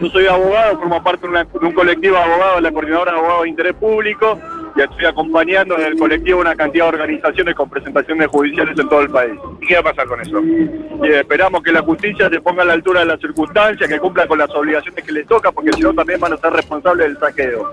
Yo 0.00 0.08
soy 0.08 0.26
abogado, 0.26 0.78
formo 0.78 1.02
parte 1.02 1.22
de, 1.22 1.28
una- 1.30 1.44
de 1.44 1.66
un 1.66 1.72
colectivo 1.72 2.16
de 2.16 2.22
abogados, 2.22 2.62
la 2.62 2.72
Coordinadora 2.72 3.12
de 3.12 3.18
Abogados 3.18 3.42
de 3.44 3.48
Interés 3.48 3.74
Público, 3.74 4.38
y 4.74 4.80
estoy 4.80 5.04
acompañando 5.04 5.78
en 5.78 5.86
el 5.86 5.98
colectivo 5.98 6.40
una 6.40 6.54
cantidad 6.54 6.84
de 6.84 6.88
organizaciones 6.90 7.54
con 7.54 7.68
presentaciones 7.68 8.26
judiciales 8.28 8.78
en 8.78 8.88
todo 8.88 9.00
el 9.02 9.10
país. 9.10 9.34
¿Y 9.60 9.66
qué 9.66 9.74
va 9.74 9.80
a 9.80 9.94
pasar 9.94 10.06
con 10.06 10.20
eso? 10.20 10.40
Y 10.40 11.12
esperamos 11.12 11.62
que 11.62 11.72
la 11.72 11.82
justicia 11.82 12.28
se 12.30 12.40
ponga 12.40 12.62
a 12.62 12.66
la 12.66 12.72
altura 12.74 13.00
de 13.00 13.06
las 13.06 13.20
circunstancias, 13.20 13.88
que 13.88 13.98
cumpla 13.98 14.26
con 14.26 14.38
las 14.38 14.50
obligaciones 14.50 15.04
que 15.04 15.12
le 15.12 15.24
toca, 15.24 15.52
porque 15.52 15.72
si 15.74 15.82
no 15.82 15.92
también 15.92 16.20
van 16.20 16.32
a 16.32 16.36
ser 16.36 16.52
responsables 16.52 17.08
del 17.08 17.18
saqueo. 17.18 17.70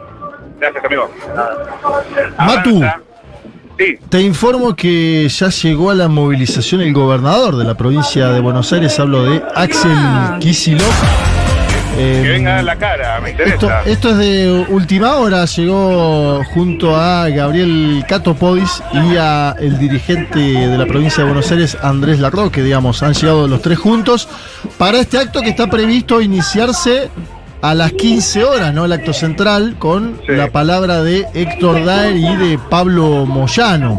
Gracias, 0.60 0.84
amigo. 0.84 1.10
Matu. 2.38 2.82
Sí, 3.78 3.98
Te 4.10 4.20
informo 4.20 4.76
que 4.76 5.30
ya 5.30 5.48
llegó 5.48 5.90
a 5.90 5.96
la 5.96 6.10
movilización 6.10 6.82
el 6.82 6.92
gobernador 6.92 7.56
de 7.56 7.64
la 7.64 7.76
provincia 7.76 8.28
de 8.28 8.42
Buenos 8.42 8.74
Aires, 8.74 9.00
hablo 9.00 9.24
de 9.24 9.42
Axel. 9.56 9.92
Kicillof. 10.40 11.29
Eh, 12.02 12.22
que 12.24 12.30
venga 12.30 12.62
la 12.62 12.76
cara, 12.78 13.20
me 13.20 13.32
esto, 13.32 13.44
interesa. 13.44 13.82
esto 13.86 14.10
es 14.12 14.18
de 14.18 14.66
última 14.70 15.16
hora, 15.18 15.44
llegó 15.46 16.42
junto 16.54 16.96
a 16.96 17.28
Gabriel 17.30 18.04
Cato 18.08 18.36
Podis 18.36 18.82
y 18.94 19.18
a 19.18 19.54
el 19.60 19.78
dirigente 19.78 20.40
de 20.40 20.78
la 20.78 20.86
provincia 20.86 21.24
de 21.24 21.30
Buenos 21.30 21.52
Aires, 21.52 21.78
Andrés 21.82 22.20
Larroque, 22.20 22.64
digamos, 22.64 23.04
han 23.04 23.14
llegado 23.14 23.48
los 23.50 23.62
tres 23.62 23.78
juntos 23.80 24.30
para 24.78 25.00
este 25.00 25.18
acto 25.18 25.42
que 25.42 25.50
está 25.50 25.68
previsto 25.68 26.22
iniciarse 26.22 27.10
a 27.62 27.76
las 27.76 27.92
15 27.92 28.46
horas, 28.46 28.74
¿no? 28.74 28.86
El 28.86 28.94
acto 28.94 29.12
central 29.12 29.76
con 29.78 30.22
Sí. 30.26 30.32
la 30.32 30.50
palabra 30.50 31.04
de 31.04 31.26
Héctor 31.34 31.84
Daer 31.84 32.16
y 32.16 32.36
de 32.38 32.58
Pablo 32.70 33.26
Moyano. 33.26 33.98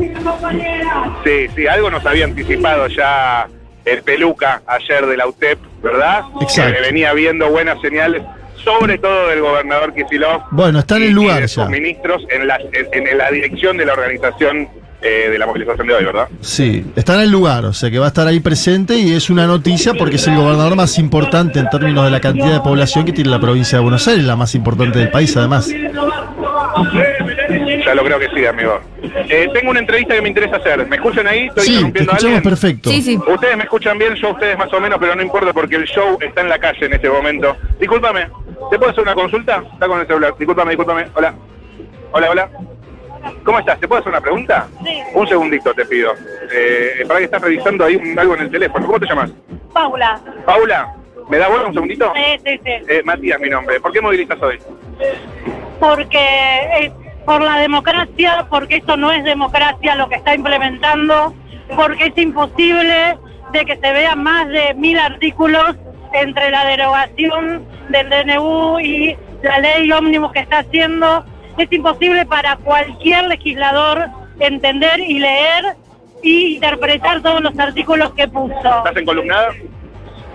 Sí, 1.24 1.46
sí, 1.54 1.66
algo 1.66 1.90
nos 1.90 2.04
había 2.06 2.24
anticipado 2.24 2.86
ya 2.88 3.46
el 3.84 4.02
peluca 4.02 4.62
ayer 4.66 5.04
de 5.06 5.16
la 5.18 5.26
UTEP, 5.26 5.58
¿verdad? 5.82 6.22
Exacto. 6.40 6.74
Que 6.74 6.80
venía 6.82 7.12
viendo 7.12 7.48
buenas 7.50 7.80
señales, 7.80 8.22
sobre 8.64 8.98
todo 8.98 9.28
del 9.28 9.40
gobernador 9.40 9.94
Kicillof. 9.94 10.42
Bueno, 10.50 10.78
está 10.80 10.96
en 10.96 11.02
y- 11.02 11.04
el 11.06 11.10
y 11.10 11.14
lugar 11.14 11.40
de 11.42 11.46
ya. 11.48 11.66
ministros 11.66 12.22
en 12.30 12.46
la, 12.46 12.56
en, 12.92 13.06
en 13.08 13.18
la 13.18 13.30
dirección 13.30 13.76
de 13.76 13.86
la 13.86 13.92
organización 13.94 14.68
eh, 15.02 15.28
de 15.30 15.38
la 15.38 15.46
movilización 15.46 15.86
de 15.86 15.94
hoy, 15.94 16.04
¿verdad? 16.04 16.28
Sí, 16.42 16.84
está 16.94 17.14
en 17.14 17.20
el 17.22 17.30
lugar, 17.30 17.64
o 17.64 17.72
sea 17.72 17.90
que 17.90 17.98
va 17.98 18.04
a 18.04 18.08
estar 18.08 18.26
ahí 18.26 18.38
presente 18.40 18.96
y 18.98 19.14
es 19.14 19.30
una 19.30 19.46
noticia 19.46 19.94
porque 19.94 20.16
es 20.16 20.26
el 20.26 20.36
gobernador 20.36 20.76
más 20.76 20.98
importante 20.98 21.58
en 21.58 21.70
términos 21.70 22.04
de 22.04 22.10
la 22.10 22.20
cantidad 22.20 22.52
de 22.52 22.60
población 22.60 23.06
que 23.06 23.12
tiene 23.12 23.30
la 23.30 23.40
provincia 23.40 23.78
de 23.78 23.82
Buenos 23.82 24.06
Aires, 24.08 24.24
la 24.26 24.36
más 24.36 24.54
importante 24.54 24.98
del 24.98 25.10
país 25.10 25.34
además. 25.38 25.70
Ya 27.90 27.96
lo 27.96 28.04
creo 28.04 28.20
que 28.20 28.28
sí, 28.28 28.46
amigo. 28.46 28.78
Eh, 29.02 29.48
tengo 29.52 29.70
una 29.72 29.80
entrevista 29.80 30.14
que 30.14 30.22
me 30.22 30.28
interesa 30.28 30.58
hacer. 30.58 30.86
¿Me 30.86 30.94
escuchan 30.94 31.26
ahí? 31.26 31.48
¿Estoy 31.48 31.64
Sí, 31.64 31.70
te 31.72 31.78
interrumpiendo 31.80 32.12
a 32.12 32.14
escuchamos 32.14 32.36
alguien? 32.36 32.42
perfecto. 32.44 32.90
Sí, 32.90 33.02
sí. 33.02 33.20
Ustedes 33.26 33.56
me 33.56 33.62
escuchan 33.64 33.98
bien, 33.98 34.14
yo 34.14 34.28
a 34.28 34.30
ustedes 34.30 34.56
más 34.58 34.72
o 34.72 34.80
menos, 34.80 34.98
pero 35.00 35.16
no 35.16 35.22
importa 35.22 35.52
porque 35.52 35.74
el 35.74 35.86
show 35.86 36.16
está 36.20 36.40
en 36.42 36.48
la 36.50 36.58
calle 36.60 36.86
en 36.86 36.92
este 36.92 37.10
momento. 37.10 37.56
Discúlpame, 37.80 38.28
¿te 38.70 38.78
puedo 38.78 38.92
hacer 38.92 39.02
una 39.02 39.14
consulta? 39.16 39.64
Está 39.72 39.88
con 39.88 39.98
el 40.00 40.06
celular. 40.06 40.34
Discúlpame, 40.38 40.70
discúlpame. 40.70 41.06
Hola. 41.16 41.34
Hola, 42.12 42.30
hola. 42.30 42.50
¿Cómo 43.42 43.58
estás? 43.58 43.80
¿Te 43.80 43.88
puedo 43.88 43.98
hacer 43.98 44.10
una 44.12 44.20
pregunta? 44.20 44.68
Sí. 44.84 45.00
Un 45.12 45.26
segundito 45.26 45.74
te 45.74 45.84
pido. 45.84 46.14
Eh, 46.52 47.02
para 47.08 47.18
que 47.18 47.24
estás 47.24 47.42
revisando 47.42 47.84
ahí 47.86 47.96
un- 47.96 48.16
algo 48.16 48.36
en 48.36 48.42
el 48.42 48.50
teléfono. 48.52 48.86
¿Cómo 48.86 49.00
te 49.00 49.06
llamas? 49.06 49.32
Paula. 49.74 50.20
Paula. 50.46 50.94
¿Me 51.28 51.38
da 51.38 51.48
vuelta 51.48 51.66
un 51.66 51.74
segundito? 51.74 52.12
Sí, 52.14 52.40
sí, 52.46 52.60
sí. 52.64 52.70
Eh, 52.88 53.02
Matías, 53.04 53.40
mi 53.40 53.48
nombre. 53.50 53.80
¿Por 53.80 53.90
qué 53.92 54.00
movilizas 54.00 54.40
hoy? 54.40 54.60
Porque 55.80 56.92
por 57.24 57.42
la 57.42 57.58
democracia, 57.58 58.46
porque 58.48 58.76
esto 58.76 58.96
no 58.96 59.12
es 59.12 59.24
democracia 59.24 59.94
lo 59.94 60.08
que 60.08 60.16
está 60.16 60.34
implementando, 60.34 61.34
porque 61.76 62.06
es 62.06 62.18
imposible 62.18 63.18
de 63.52 63.64
que 63.64 63.76
se 63.76 63.92
vean 63.92 64.22
más 64.22 64.48
de 64.48 64.74
mil 64.74 64.98
artículos 64.98 65.76
entre 66.12 66.50
la 66.50 66.64
derogación 66.64 67.64
del 67.88 68.08
DNU 68.08 68.80
y 68.80 69.16
la 69.42 69.58
ley 69.58 69.90
ómnibus 69.92 70.32
que 70.32 70.40
está 70.40 70.58
haciendo. 70.58 71.24
Es 71.56 71.70
imposible 71.72 72.26
para 72.26 72.56
cualquier 72.56 73.28
legislador 73.28 74.08
entender 74.38 75.00
y 75.00 75.18
leer 75.18 75.76
y 76.22 76.54
interpretar 76.56 77.22
todos 77.22 77.40
los 77.40 77.58
artículos 77.58 78.12
que 78.14 78.28
puso. 78.28 78.54
¿Estás 78.54 78.96
encolumnada? 78.96 79.52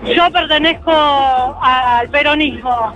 Yo 0.04 0.30
pertenezco 0.30 0.92
al 0.92 2.08
peronismo. 2.10 2.94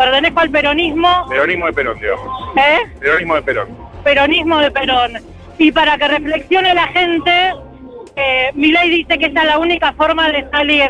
Pertenezco 0.00 0.40
al 0.40 0.48
peronismo, 0.48 1.26
Peronismo 1.28 1.66
de 1.66 1.72
Perón, 1.74 2.00
digamos. 2.00 2.56
¿eh? 2.56 2.78
Peronismo 3.00 3.34
de 3.34 3.42
Perón. 3.42 3.68
Peronismo 4.02 4.58
de 4.58 4.70
Perón. 4.70 5.12
Y 5.58 5.72
para 5.72 5.98
que 5.98 6.08
reflexione 6.08 6.72
la 6.72 6.86
gente, 6.86 7.52
eh, 8.16 8.50
mi 8.54 8.72
ley 8.72 8.88
dice 8.88 9.18
que 9.18 9.26
esta 9.26 9.42
es 9.42 9.46
la 9.48 9.58
única 9.58 9.92
forma 9.92 10.30
de 10.30 10.48
salir. 10.50 10.88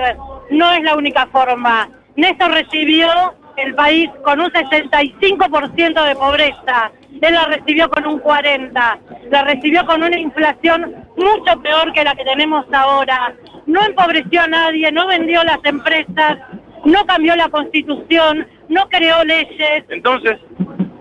No 0.50 0.72
es 0.72 0.84
la 0.84 0.94
única 0.94 1.26
forma. 1.26 1.88
Néstor 2.14 2.52
recibió 2.52 3.34
el 3.56 3.74
país 3.74 4.08
con 4.22 4.38
un 4.38 4.52
65% 4.52 6.04
de 6.04 6.14
pobreza. 6.14 6.92
Él 7.20 7.34
la 7.34 7.46
recibió 7.46 7.90
con 7.90 8.06
un 8.06 8.22
40%. 8.22 8.98
La 9.28 9.42
recibió 9.42 9.84
con 9.86 10.04
una 10.04 10.20
inflación 10.20 10.94
mucho 11.16 11.60
peor 11.60 11.92
que 11.94 12.04
la 12.04 12.14
que 12.14 12.22
tenemos 12.22 12.64
ahora. 12.72 13.34
No 13.66 13.84
empobreció 13.84 14.42
a 14.42 14.46
nadie, 14.46 14.92
no 14.92 15.08
vendió 15.08 15.42
las 15.42 15.58
empresas, 15.64 16.38
no 16.84 17.04
cambió 17.06 17.34
la 17.34 17.48
constitución, 17.48 18.46
no 18.70 18.88
creó 18.88 19.22
leyes. 19.24 19.84
Entonces, 19.90 20.38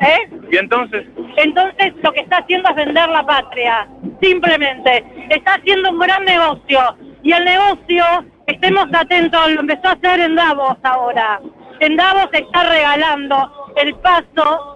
¿eh? 0.02 0.30
¿y 0.52 0.58
entonces? 0.58 1.06
Entonces 1.38 1.94
lo 2.04 2.12
que 2.12 2.20
está 2.22 2.38
haciendo 2.40 2.70
es 2.70 2.76
vender 2.76 3.08
la 3.10 3.26
patria, 3.26 3.88
simplemente. 4.22 5.04
Está 5.30 5.54
haciendo 5.56 5.90
un 5.92 6.00
gran 6.00 6.26
negocio. 6.26 6.80
Y 7.24 7.32
el 7.32 7.46
negocio, 7.46 8.04
estemos 8.48 8.86
atentos, 8.94 9.52
lo 9.52 9.62
empezó 9.62 9.88
a 9.88 9.92
hacer 9.94 10.20
en 10.20 10.36
Davos 10.36 10.78
ahora. 10.84 11.40
En 11.80 11.96
Davos 11.96 12.28
está 12.34 12.64
regalando 12.64 13.72
el 13.78 13.96
paso 13.96 14.76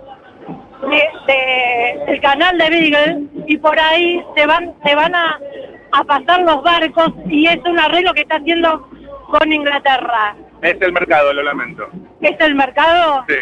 de, 0.89 1.01
de- 1.27 2.05
del 2.07 2.21
canal 2.21 2.57
de 2.57 2.69
Beagle 2.69 3.23
y 3.47 3.57
por 3.57 3.77
ahí 3.79 4.21
se 4.35 4.45
van, 4.45 4.73
se 4.85 4.95
van 4.95 5.15
a, 5.15 5.39
a 5.93 6.03
pasar 6.03 6.41
los 6.41 6.61
barcos 6.63 7.09
y 7.27 7.47
es 7.47 7.59
un 7.65 7.79
arreglo 7.79 8.13
que 8.13 8.21
está 8.21 8.35
haciendo 8.37 8.87
con 9.29 9.51
Inglaterra. 9.51 10.35
Es 10.63 10.81
el 10.81 10.93
mercado, 10.93 11.33
lo 11.33 11.43
lamento. 11.43 11.89
¿Es 12.21 12.39
el 12.39 12.55
mercado? 12.55 13.25
Sí. 13.27 13.35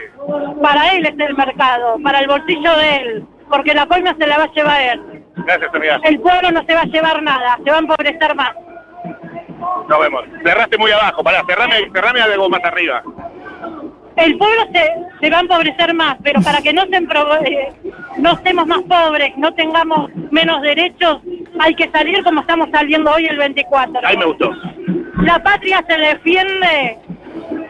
Para 0.59 0.95
él 0.95 1.05
es 1.05 1.13
el 1.19 1.35
mercado, 1.35 1.97
para 2.03 2.19
el 2.19 2.27
bolsillo 2.27 2.75
de 2.77 2.95
él, 2.95 3.25
porque 3.47 3.75
la 3.75 3.85
coima 3.85 4.15
se 4.17 4.25
la 4.25 4.39
va 4.39 4.43
a 4.45 4.51
llevar 4.51 4.81
él. 4.81 5.23
Gracias, 5.35 5.75
amiga. 5.75 5.99
El 6.03 6.19
pueblo 6.19 6.51
no 6.51 6.65
se 6.65 6.73
va 6.73 6.81
a 6.81 6.85
llevar 6.85 7.21
nada, 7.21 7.59
se 7.63 7.69
va 7.69 7.77
a 7.77 7.79
empobrecer 7.79 8.35
más. 8.35 8.51
Nos 9.87 9.99
vemos. 9.99 10.23
Cerraste 10.43 10.79
muy 10.79 10.89
abajo. 10.89 11.23
Pará, 11.23 11.43
cerrame, 11.45 11.91
cerrame 11.93 12.21
algo 12.21 12.49
más 12.49 12.63
arriba. 12.63 13.03
el 14.15 14.37
pueblo 14.39 14.63
se, 14.73 14.91
se 15.21 15.29
va 15.29 15.37
a 15.37 15.41
empobrecer 15.41 15.93
más, 15.93 16.17
pero 16.23 16.41
para 16.41 16.59
que 16.63 16.73
no, 16.73 16.81
se 16.87 16.97
eh, 16.97 17.73
no 18.17 18.31
estemos 18.31 18.65
más 18.65 18.81
pobres, 18.81 19.37
no 19.37 19.53
tengamos 19.53 20.09
menos 20.31 20.59
derechos, 20.63 21.19
hay 21.59 21.75
que 21.75 21.87
salir 21.91 22.23
como 22.23 22.41
estamos 22.41 22.69
saliendo 22.71 23.11
hoy 23.11 23.27
el 23.27 23.37
24. 23.37 24.01
Ahí 24.07 24.17
me 24.17 24.25
gustó. 24.25 24.49
La 25.17 25.41
patria 25.43 25.85
se 25.87 25.97
defiende 25.97 26.97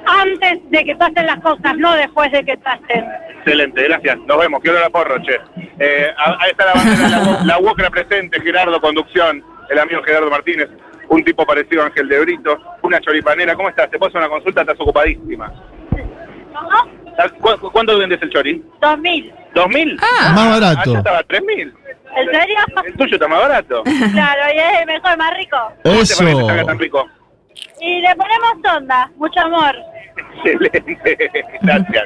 antes 0.06 0.60
de 0.70 0.84
que 0.86 0.96
pasen 0.96 1.26
las 1.26 1.40
cosas, 1.42 1.76
no 1.78 1.94
después 1.96 2.32
de 2.32 2.44
que 2.44 2.58
pasen. 2.58 3.06
Excelente, 3.40 3.84
gracias. 3.84 4.18
Nos 4.28 4.38
vemos. 4.40 4.62
Quiero 4.62 4.80
la 4.80 4.90
porro, 4.90 5.22
che. 5.24 5.40
Eh, 5.80 6.08
a- 6.18 6.38
ahí 6.40 6.52
está 6.52 6.66
la 6.66 6.74
bandera, 6.74 7.08
la, 7.10 7.44
la 7.46 7.60
UOCRA 7.60 7.90
presente, 7.90 8.40
Gerardo 8.42 8.80
Conducción, 8.82 9.44
el 9.70 9.80
amigo 9.80 10.02
Gerardo 10.04 10.30
Martínez, 10.30 10.70
un 11.10 11.24
tipo 11.24 11.46
parecido 11.46 11.82
a 11.84 11.88
Ángel 11.88 12.08
de 12.08 12.20
Brito, 12.20 12.58
una 12.84 13.00
choripanera. 13.02 13.56
¿Cómo 13.56 13.70
estás? 13.70 13.90
Te 13.90 13.98
puedo 13.98 14.10
hacer 14.10 14.20
una 14.22 14.30
consulta, 14.30 14.62
estás 14.62 14.80
ocupadísima. 14.80 15.52
¿Sabes 17.18 17.32
cu- 17.34 17.58
cu- 17.60 17.72
¿Cuánto 17.72 17.98
vendes 17.98 18.22
el 18.22 18.30
chori? 18.30 18.64
2000. 18.80 19.34
¿2.000? 19.54 19.98
Ah. 20.02 20.32
Más 20.34 20.50
barato. 20.62 20.90
Allá 20.92 20.98
estaba 21.00 21.24
3.000. 21.24 21.74
¿En 22.16 22.26
serio? 22.32 22.58
El 22.86 22.94
tuyo 22.96 23.14
está 23.16 23.28
más 23.28 23.40
barato. 23.42 23.84
Claro, 23.84 24.42
y 24.54 24.58
es 24.60 24.86
mejor, 24.86 25.18
más 25.18 25.34
rico. 25.38 25.58
¿Cómo 25.84 25.96
te 25.96 26.02
Eso. 26.04 26.24
parece 26.24 26.40
que 26.42 26.46
salga 26.48 26.64
tan 26.66 26.80
rico? 26.80 27.10
Y 27.82 28.00
le 28.02 28.16
ponemos 28.16 28.78
onda, 28.78 29.12
mucho 29.18 29.40
amor. 29.42 29.76
Excelente. 30.44 31.18
Gracias. 31.62 32.04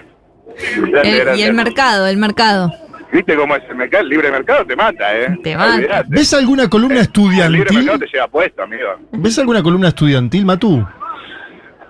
Gracias, 0.78 1.28
El- 1.34 1.40
y 1.40 1.44
el 1.44 1.54
mercado, 1.54 2.08
el 2.08 2.18
mercado. 2.18 2.72
¿Viste 3.12 3.36
cómo 3.36 3.56
es 3.56 3.64
el 3.70 3.76
mercado? 3.76 4.04
El 4.04 4.10
libre 4.10 4.32
mercado 4.32 4.66
te 4.66 4.76
mata, 4.76 5.16
¿eh? 5.18 5.38
Te 5.44 5.56
mata. 5.56 5.76
Olvidate. 5.76 6.08
¿Ves 6.10 6.34
alguna 6.34 6.70
columna 6.70 7.02
El 7.02 7.12
libre 7.12 7.72
mercado 7.72 8.00
te 8.00 8.06
estudiantil? 8.06 8.10
lleva 8.12 8.28
puesto, 8.28 8.64
amigo. 8.64 8.88
¿Ves 9.12 9.40
alguna 9.40 9.64
columna 9.64 9.88
estudiantil, 9.90 10.46
Matú? 10.46 10.86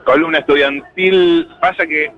Columna 0.06 0.40
estudiantil, 0.40 1.48
pasa 1.60 1.86
que 1.88 2.12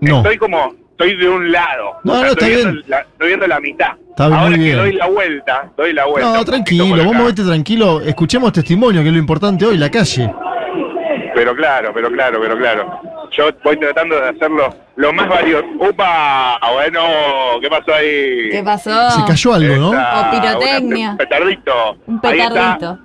No. 0.00 0.18
estoy 0.18 0.38
como, 0.38 0.74
estoy 0.92 1.16
de 1.16 1.28
un 1.28 1.52
lado. 1.52 1.96
No, 2.04 2.14
no, 2.14 2.26
estoy 2.26 2.30
está 2.32 2.46
viendo 2.46 2.72
bien. 2.72 2.84
La, 2.88 3.00
estoy 3.00 3.26
viendo 3.28 3.46
la 3.46 3.60
mitad. 3.60 3.88
Está 4.10 4.28
muy 4.28 4.38
Ahora 4.38 4.54
que 4.54 4.60
bien. 4.62 4.76
doy 4.76 4.92
la 4.92 5.06
vuelta, 5.08 5.70
doy 5.76 5.92
la 5.92 6.06
vuelta. 6.06 6.32
No, 6.32 6.44
tranquilo, 6.44 7.04
vos 7.04 7.14
movete 7.14 7.42
tranquilo. 7.42 8.00
Escuchemos 8.00 8.52
testimonio, 8.52 9.02
que 9.02 9.08
es 9.08 9.12
lo 9.14 9.20
importante 9.20 9.66
hoy, 9.66 9.76
la 9.76 9.90
calle. 9.90 10.32
Pero 11.36 11.54
claro, 11.54 11.92
pero 11.92 12.10
claro, 12.10 12.40
pero 12.40 12.56
claro. 12.56 13.00
Yo 13.30 13.50
voy 13.62 13.76
tratando 13.76 14.18
de 14.18 14.30
hacerlo 14.30 14.74
lo 14.96 15.12
más 15.12 15.28
valioso. 15.28 15.66
¡Upa! 15.78 16.58
Bueno, 16.72 17.00
¿qué 17.60 17.68
pasó 17.68 17.94
ahí? 17.94 18.48
¿Qué 18.50 18.62
pasó? 18.64 19.10
Se 19.10 19.24
cayó 19.26 19.52
algo, 19.52 19.76
¿no? 19.76 19.92
Esa, 19.92 20.20
O 20.20 20.30
pirotecnia. 20.30 21.10
Un 21.10 21.16
petardito. 21.18 21.96
Un 22.06 22.20
Ahí 22.22 22.40
está. 22.40 22.48
petardito. 22.54 22.98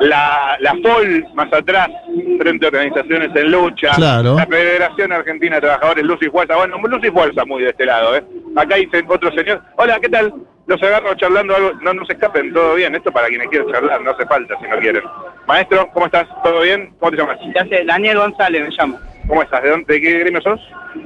La, 0.00 0.58
la 0.60 0.74
FOL 0.82 1.26
más 1.34 1.50
atrás, 1.50 1.88
Frente 2.38 2.66
a 2.66 2.68
Organizaciones 2.68 3.30
en 3.34 3.50
Lucha. 3.50 3.92
Claro. 3.96 4.34
La 4.36 4.46
Federación 4.46 5.12
Argentina 5.12 5.54
de 5.54 5.62
Trabajadores, 5.62 6.04
Luz 6.04 6.18
y 6.20 6.26
Fuerza. 6.28 6.56
Bueno, 6.56 6.76
Luz 6.76 7.00
y 7.04 7.10
Fuerza 7.10 7.42
muy 7.46 7.62
de 7.62 7.70
este 7.70 7.86
lado, 7.86 8.14
¿eh? 8.16 8.24
Acá 8.54 8.76
dice 8.76 9.02
otro 9.08 9.32
señor. 9.34 9.62
Hola, 9.78 9.98
¿qué 9.98 10.10
tal? 10.10 10.34
Los 10.66 10.82
agarro 10.82 11.14
charlando 11.14 11.54
algo. 11.54 11.72
No, 11.80 11.94
no 11.94 12.04
se 12.04 12.14
escapen, 12.14 12.52
todo 12.52 12.74
bien. 12.74 12.94
Esto 12.94 13.12
para 13.12 13.28
quienes 13.28 13.48
quieran 13.48 13.70
charlar, 13.70 14.00
no 14.00 14.10
hace 14.10 14.26
falta 14.26 14.54
si 14.58 14.68
no 14.68 14.78
quieren. 14.78 15.02
Maestro, 15.46 15.88
¿cómo 15.92 16.06
estás? 16.06 16.26
¿Todo 16.42 16.60
bien? 16.62 16.92
¿Cómo 16.98 17.12
te 17.12 17.16
llamas? 17.18 17.38
Ya 17.54 17.64
sé, 17.66 17.84
Daniel 17.84 18.18
González 18.18 18.62
me 18.62 18.74
llamo. 18.76 18.98
¿Cómo 19.28 19.42
estás? 19.42 19.62
¿De, 19.62 19.70
dónde, 19.70 19.94
de 19.94 20.00
qué 20.00 20.18
gremio 20.18 20.40
sos? 20.42 20.60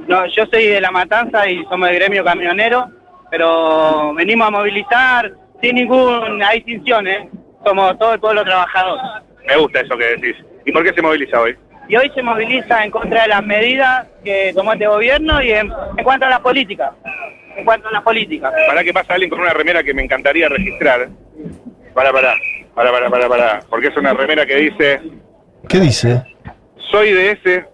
No, 0.07 0.25
yo 0.27 0.45
soy 0.47 0.67
de 0.67 0.81
La 0.81 0.91
Matanza 0.91 1.47
y 1.47 1.63
somos 1.65 1.89
de 1.89 1.95
gremio 1.95 2.23
camionero, 2.23 2.87
pero 3.29 4.13
venimos 4.15 4.47
a 4.47 4.51
movilizar 4.51 5.31
sin 5.61 5.75
ninguna 5.75 6.51
distinción, 6.51 7.07
¿eh? 7.07 7.29
Somos 7.63 7.97
todo 7.99 8.13
el 8.13 8.19
pueblo 8.19 8.43
trabajador. 8.43 8.99
Me 9.47 9.57
gusta 9.57 9.81
eso 9.81 9.97
que 9.97 10.05
decís. 10.05 10.35
¿Y 10.65 10.71
por 10.71 10.83
qué 10.83 10.93
se 10.93 11.01
moviliza 11.01 11.39
hoy? 11.39 11.55
Y 11.87 11.95
hoy 11.97 12.11
se 12.15 12.23
moviliza 12.23 12.83
en 12.83 12.91
contra 12.91 13.23
de 13.23 13.27
las 13.27 13.45
medidas 13.45 14.07
que 14.23 14.53
tomó 14.55 14.73
este 14.73 14.87
gobierno 14.87 15.41
y 15.41 15.51
en, 15.51 15.71
en 15.97 16.03
cuanto 16.03 16.25
a 16.25 16.29
la 16.29 16.39
política. 16.39 16.93
En 17.55 17.65
cuanto 17.65 17.87
a 17.87 17.91
la 17.91 18.01
política. 18.03 18.51
Para 18.67 18.83
que 18.83 18.93
pasa 18.93 19.13
alguien 19.13 19.29
con 19.29 19.39
una 19.39 19.53
remera 19.53 19.83
que 19.83 19.93
me 19.93 20.03
encantaría 20.03 20.49
registrar. 20.49 21.09
Para, 21.93 22.11
para, 22.11 22.35
para, 22.73 22.91
para, 22.91 23.09
para, 23.09 23.29
para. 23.29 23.59
Porque 23.69 23.87
es 23.87 23.97
una 23.97 24.13
remera 24.13 24.45
que 24.45 24.55
dice, 24.55 25.01
¿Qué 25.67 25.79
dice? 25.79 26.23
soy 26.91 27.11
de 27.11 27.31
ese 27.31 27.65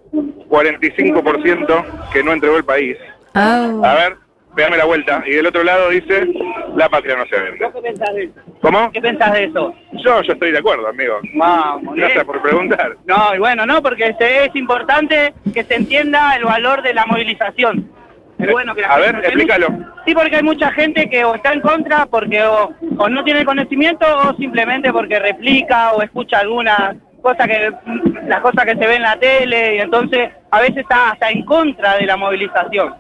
45% 0.50 2.10
que 2.12 2.24
no 2.24 2.34
entregó 2.34 2.58
el 2.58 2.66
país. 2.66 2.98
Ah. 3.34 3.70
A 3.84 3.94
ver, 3.96 4.18
pegame 4.56 4.78
la 4.78 4.86
vuelta. 4.86 5.24
Y 5.26 5.32
del 5.32 5.48
otro 5.48 5.64
lado 5.64 5.90
dice, 5.90 6.28
la 6.76 6.90
patria 6.90 7.16
no 7.16 7.26
se 7.28 7.40
vende. 7.40 7.60
¿Qué 7.60 7.82
pensás 7.82 8.16
de 8.16 8.24
eso? 8.24 8.42
¿Cómo? 8.62 8.92
¿Qué 8.92 9.02
pensás 9.02 9.34
de 9.34 9.44
eso? 9.46 9.74
Yo, 10.04 10.22
yo 10.22 10.34
estoy 10.34 10.52
de 10.52 10.58
acuerdo, 10.58 10.88
amigo. 10.88 11.20
Vamos, 11.36 11.96
Gracias 11.96 12.26
por 12.26 12.42
preguntar. 12.42 12.98
No, 13.06 13.36
y 13.36 13.40
bueno, 13.40 13.66
no, 13.66 13.82
porque 13.82 14.08
este, 14.08 14.46
es 14.46 14.56
importante 14.56 15.34
que 15.54 15.64
se 15.64 15.76
entienda 15.76 16.36
el 16.36 16.44
valor 16.44 16.82
de 16.82 16.94
la 16.94 17.06
movilización. 17.06 17.92
Bueno 18.38 18.76
que 18.76 18.86
A 18.86 18.98
ver, 18.98 19.16
explícalo. 19.16 19.68
Sí, 20.06 20.14
porque 20.14 20.36
hay 20.36 20.44
mucha 20.44 20.72
gente 20.72 21.10
que 21.10 21.26
o 21.26 21.36
está 21.36 21.54
en 21.54 21.62
contra 21.62 22.06
porque 22.06 22.44
o, 22.44 22.72
o 22.98 23.10
no 23.10 23.24
tiene 23.24 23.44
conocimiento 23.46 24.06
o 24.06 24.36
simplemente 24.36 24.92
porque 24.94 25.20
replica 25.20 25.94
o 25.94 26.02
escucha 26.02 26.40
alguna 26.40 26.96
cosa 27.22 27.48
que 27.48 27.72
las 28.28 28.42
cosas 28.42 28.66
que 28.66 28.72
se 28.72 28.88
ven 28.88 28.98
en 28.98 29.02
la 29.02 29.18
tele 29.18 29.76
y 29.76 29.80
entonces 29.80 30.30
a 30.52 30.62
veces 30.62 30.78
está 30.78 31.12
hasta 31.12 31.30
en 31.30 31.44
contra 31.46 31.98
de 31.98 32.06
la 32.06 32.16
movilización. 32.16 32.96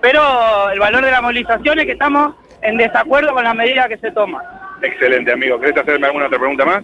Pero 0.00 0.70
el 0.70 0.78
valor 0.78 1.04
de 1.04 1.10
la 1.10 1.20
movilización 1.20 1.78
es 1.78 1.86
que 1.86 1.92
estamos 1.92 2.34
en 2.62 2.76
desacuerdo 2.76 3.34
con 3.34 3.44
las 3.44 3.54
medidas 3.54 3.86
que 3.88 3.98
se 3.98 4.10
toman. 4.12 4.42
Excelente, 4.82 5.32
amigo. 5.32 5.60
¿Querés 5.60 5.76
hacerme 5.76 6.06
alguna 6.06 6.26
otra 6.26 6.38
pregunta 6.38 6.64
más? 6.64 6.82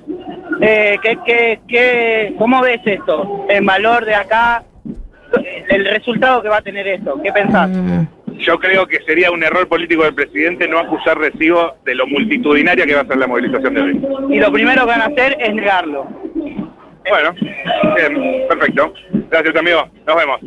Eh, 0.61 0.99
¿qué, 1.03 1.19
qué, 1.25 1.61
qué, 1.67 2.35
¿Cómo 2.39 2.61
ves 2.61 2.81
esto? 2.85 3.47
El 3.49 3.65
valor 3.65 4.05
de 4.05 4.15
acá, 4.15 4.63
el 5.69 5.85
resultado 5.87 6.43
que 6.43 6.49
va 6.49 6.59
a 6.59 6.63
tener 6.63 6.87
esto. 6.87 7.21
¿Qué 7.23 7.33
pensás? 7.33 7.71
Yo 8.39 8.59
creo 8.59 8.87
que 8.87 8.99
sería 9.07 9.31
un 9.31 9.43
error 9.43 9.67
político 9.67 10.05
del 10.05 10.15
presidente 10.15 10.69
no 10.69 10.79
acusar 10.79 11.19
recibo 11.19 11.77
de 11.85 11.95
lo 11.95 12.07
multitudinaria 12.07 12.87
que 12.87 12.95
va 12.95 13.01
a 13.01 13.07
ser 13.07 13.17
la 13.17 13.27
movilización 13.27 13.75
de 13.75 13.81
hoy. 13.81 14.01
Y 14.31 14.39
lo 14.39 14.53
primero 14.53 14.83
que 14.83 14.87
van 14.87 15.01
a 15.03 15.07
hacer 15.07 15.37
es 15.41 15.55
negarlo. 15.55 16.07
Bueno, 17.09 17.33
bien, 17.97 18.49
perfecto. 18.49 18.93
Gracias, 19.31 19.57
amigo. 19.57 19.89
Nos 20.07 20.17
vemos. 20.17 20.41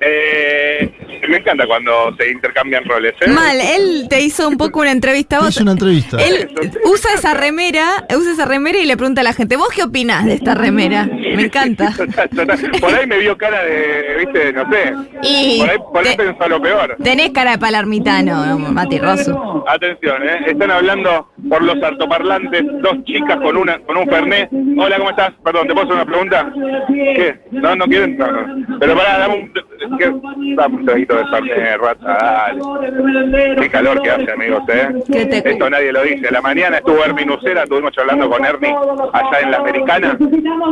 Eh, 0.00 0.90
me 1.28 1.36
encanta 1.36 1.66
cuando 1.66 2.14
se 2.18 2.30
intercambian 2.30 2.84
roles. 2.86 3.12
¿eh? 3.20 3.28
Mal, 3.30 3.56
él 3.60 4.06
te 4.08 4.20
hizo 4.22 4.48
un 4.48 4.56
poco 4.56 4.80
una 4.80 4.90
entrevista 4.92 5.36
a 5.36 5.40
vos. 5.40 5.48
Es 5.48 5.60
una 5.60 5.72
entrevista. 5.72 6.16
Él 6.16 6.48
usa 6.84 7.10
esa 7.14 7.34
remera, 7.34 8.06
usa 8.16 8.32
esa 8.32 8.46
remera 8.46 8.78
y 8.78 8.86
le 8.86 8.96
pregunta 8.96 9.20
a 9.20 9.24
la 9.24 9.32
gente, 9.34 9.56
¿vos 9.56 9.68
qué 9.74 9.82
opinás 9.82 10.24
de 10.24 10.34
esta 10.34 10.54
remera? 10.54 11.04
Me 11.06 11.42
encanta. 11.42 11.92
Total, 11.96 12.28
total. 12.34 12.58
Por 12.80 12.94
ahí 12.94 13.06
me 13.06 13.18
vio 13.18 13.36
cara 13.36 13.62
de, 13.64 14.16
viste, 14.18 14.52
no 14.54 14.70
sé. 14.72 14.92
Y 15.22 15.58
Por 15.60 15.70
ahí, 15.70 15.78
por 15.92 15.98
ahí 16.08 16.16
te- 16.16 16.24
pensó 16.24 16.48
lo 16.48 16.60
peor. 16.62 16.96
Tenés 17.02 17.30
cara 17.30 17.52
de 17.52 17.58
palermitano, 17.58 18.58
Mati 18.58 18.98
Rosso. 18.98 19.64
Atención, 19.68 20.22
¿eh? 20.26 20.38
están 20.48 20.70
hablando 20.70 21.28
por 21.48 21.62
los 21.62 21.80
altoparlantes 21.82 22.64
dos 22.82 23.04
chicas 23.04 23.36
con 23.42 23.56
una 23.56 23.78
con 23.80 23.96
un 23.98 24.08
fernet. 24.08 24.48
Hola, 24.78 24.96
¿cómo 24.98 25.10
estás? 25.10 25.32
Perdón, 25.44 25.68
¿te 25.68 25.74
puedo 25.74 25.84
hacer 25.86 25.94
una 25.96 26.06
pregunta? 26.06 26.52
¿Qué? 26.88 27.40
¿No, 27.52 27.76
no 27.76 27.84
quieren? 27.86 28.16
No, 28.16 28.26
no. 28.32 28.78
Pero 28.80 28.96
pará, 28.96 29.18
dame 29.18 29.34
un, 29.34 29.52
¿qué? 29.98 30.12
dame 30.56 30.76
un 30.76 30.84
traguito 30.86 31.16
de 31.16 31.26
fernet, 31.26 31.76
rata, 31.80 32.18
dale. 32.52 33.56
Qué 33.60 33.68
calor 33.70 34.02
que 34.02 34.10
hace, 34.10 34.30
amigos, 34.32 34.62
¿eh? 34.68 34.88
¿Qué 35.12 35.26
te- 35.26 35.50
Esto 35.50 35.70
nadie 35.70 35.92
lo 35.92 36.02
dice. 36.02 36.30
La 36.30 36.40
mañana 36.40 36.78
estuvo 36.78 37.04
Ernie 37.04 37.26
Nucera, 37.26 37.62
estuvimos 37.64 37.96
hablando 37.98 38.28
con 38.30 38.44
Ernie 38.44 38.74
allá 39.12 39.40
en 39.42 39.50
la 39.50 39.56
Americana, 39.58 40.16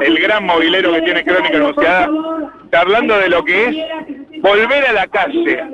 el 0.02 0.18
gran 0.20 0.44
movilero 0.44 0.92
que 0.92 1.02
tiene 1.02 1.24
Crónica 1.24 1.56
Anunciada, 1.56 2.08
charlando 2.72 3.18
de 3.18 3.28
lo 3.28 3.44
que 3.44 3.64
es 3.66 3.76
volver 4.42 4.86
a 4.86 4.92
la 4.92 5.06
calle, 5.08 5.64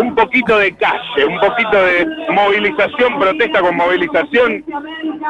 un 0.00 0.14
poquito 0.14 0.58
de 0.58 0.74
calle, 0.76 1.24
un 1.28 1.38
poquito 1.38 1.76
de 1.84 2.06
movilización, 2.30 3.18
protesta 3.20 3.60
con 3.60 3.76
movilización, 3.76 4.64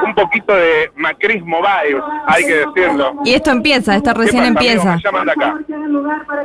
un 0.04 0.14
poquito 0.14 0.54
de 0.54 0.90
macrismo 0.96 1.58
vibes, 1.58 2.02
hay 2.26 2.44
que 2.44 2.54
decirlo. 2.66 3.12
Y 3.24 3.34
esto 3.34 3.50
empieza, 3.50 3.96
esto 3.96 4.12
recién 4.14 4.42
¿Qué 4.42 4.48
empieza. 4.48 4.96
Me 4.96 5.02
llaman 5.02 5.26
de 5.26 5.32
acá. 5.32 5.54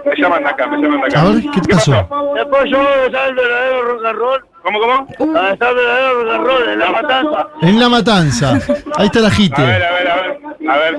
Me 0.05 0.15
llaman 0.17 0.43
de 0.43 0.49
acá, 0.49 0.67
me 0.67 0.77
llaman 0.77 1.01
de 1.01 1.07
acá. 1.07 1.21
A 1.21 1.25
ver, 1.25 1.43
¿qué 1.53 1.61
te 1.61 1.73
pasó? 1.75 1.91
Después 2.35 2.63
yo 2.69 2.77
voy 2.77 2.87
a 2.87 3.07
usar 3.07 3.29
el 3.29 3.35
verdadero 3.35 3.81
rock 3.83 4.05
and 4.05 4.17
roll. 4.19 4.45
¿Cómo, 4.61 4.79
cómo? 4.79 5.37
A 5.39 5.49
estar 5.53 5.73
verdadero 5.73 6.23
rock 6.23 6.33
and 6.33 6.45
roll 6.45 6.69
en 6.69 6.79
la 6.79 6.91
matanza. 6.91 7.47
En 7.61 7.79
la 7.79 7.89
matanza. 7.89 8.59
Ahí 8.97 9.05
está 9.05 9.19
la 9.21 9.27
A 9.27 9.29
ver, 9.29 9.37
jite. 9.37 9.61
a 9.61 9.65
ver, 9.65 9.83
a 9.83 9.91
ver, 10.15 10.39
a 10.69 10.77
ver. 10.77 10.95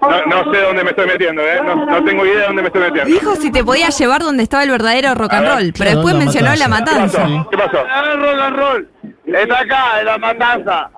No, 0.00 0.26
no 0.44 0.52
sé 0.52 0.60
dónde 0.62 0.84
me 0.84 0.90
estoy 0.90 1.06
metiendo, 1.06 1.42
¿eh? 1.42 1.60
No, 1.64 1.74
no 1.86 2.04
tengo 2.04 2.24
idea 2.24 2.40
de 2.40 2.46
dónde 2.46 2.62
me 2.62 2.68
estoy 2.68 2.82
metiendo. 2.82 3.10
Dijo 3.12 3.36
si 3.36 3.50
te 3.52 3.64
podía 3.64 3.88
llevar 3.88 4.22
donde 4.22 4.42
estaba 4.42 4.62
el 4.62 4.70
verdadero 4.70 5.14
rock 5.14 5.32
and 5.34 5.46
roll, 5.48 5.72
pero 5.76 5.90
después 5.90 6.14
la 6.14 6.20
mencionó 6.20 6.50
matanza. 6.50 6.68
la 6.68 6.76
¿Qué 6.76 6.84
matanza. 6.92 7.18
pasó? 7.22 7.50
¿Qué 7.50 7.56
pasó? 7.58 7.78
El 8.12 8.20
rock 8.20 8.40
and 8.42 8.56
roll. 8.56 8.88
Está 9.26 9.60
acá, 9.60 10.00
en 10.00 10.06
la 10.06 10.18
matanza. 10.18 10.90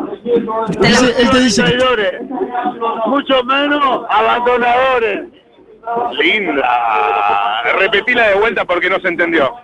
Dice- 0.81 1.15
él 1.23 1.31
te 1.31 1.39
dice 1.41 1.63
que- 1.65 1.71
Traidores. 1.71 2.13
Mucho 3.07 3.45
menos 3.45 4.03
abandonadores. 4.11 5.21
Linda. 6.19 7.63
Repetila 7.79 8.29
de 8.31 8.35
vuelta 8.35 8.65
porque 8.65 8.91
no 8.91 8.99
se 8.99 9.07
entendió. 9.09 9.55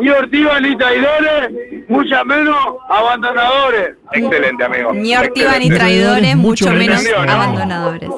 Ni 0.00 0.08
ortiva 0.08 0.58
ni 0.60 0.74
traidores, 0.78 1.50
mucho 1.88 2.24
menos 2.24 2.56
abandonadores. 2.88 3.96
Excelente, 4.12 4.64
amigo. 4.64 4.92
Ni 4.94 5.14
ortiva 5.14 5.58
ni 5.58 5.68
traidores, 5.68 6.36
mucho 6.36 6.70
menos. 6.70 7.04
abandonadores. 7.28 8.08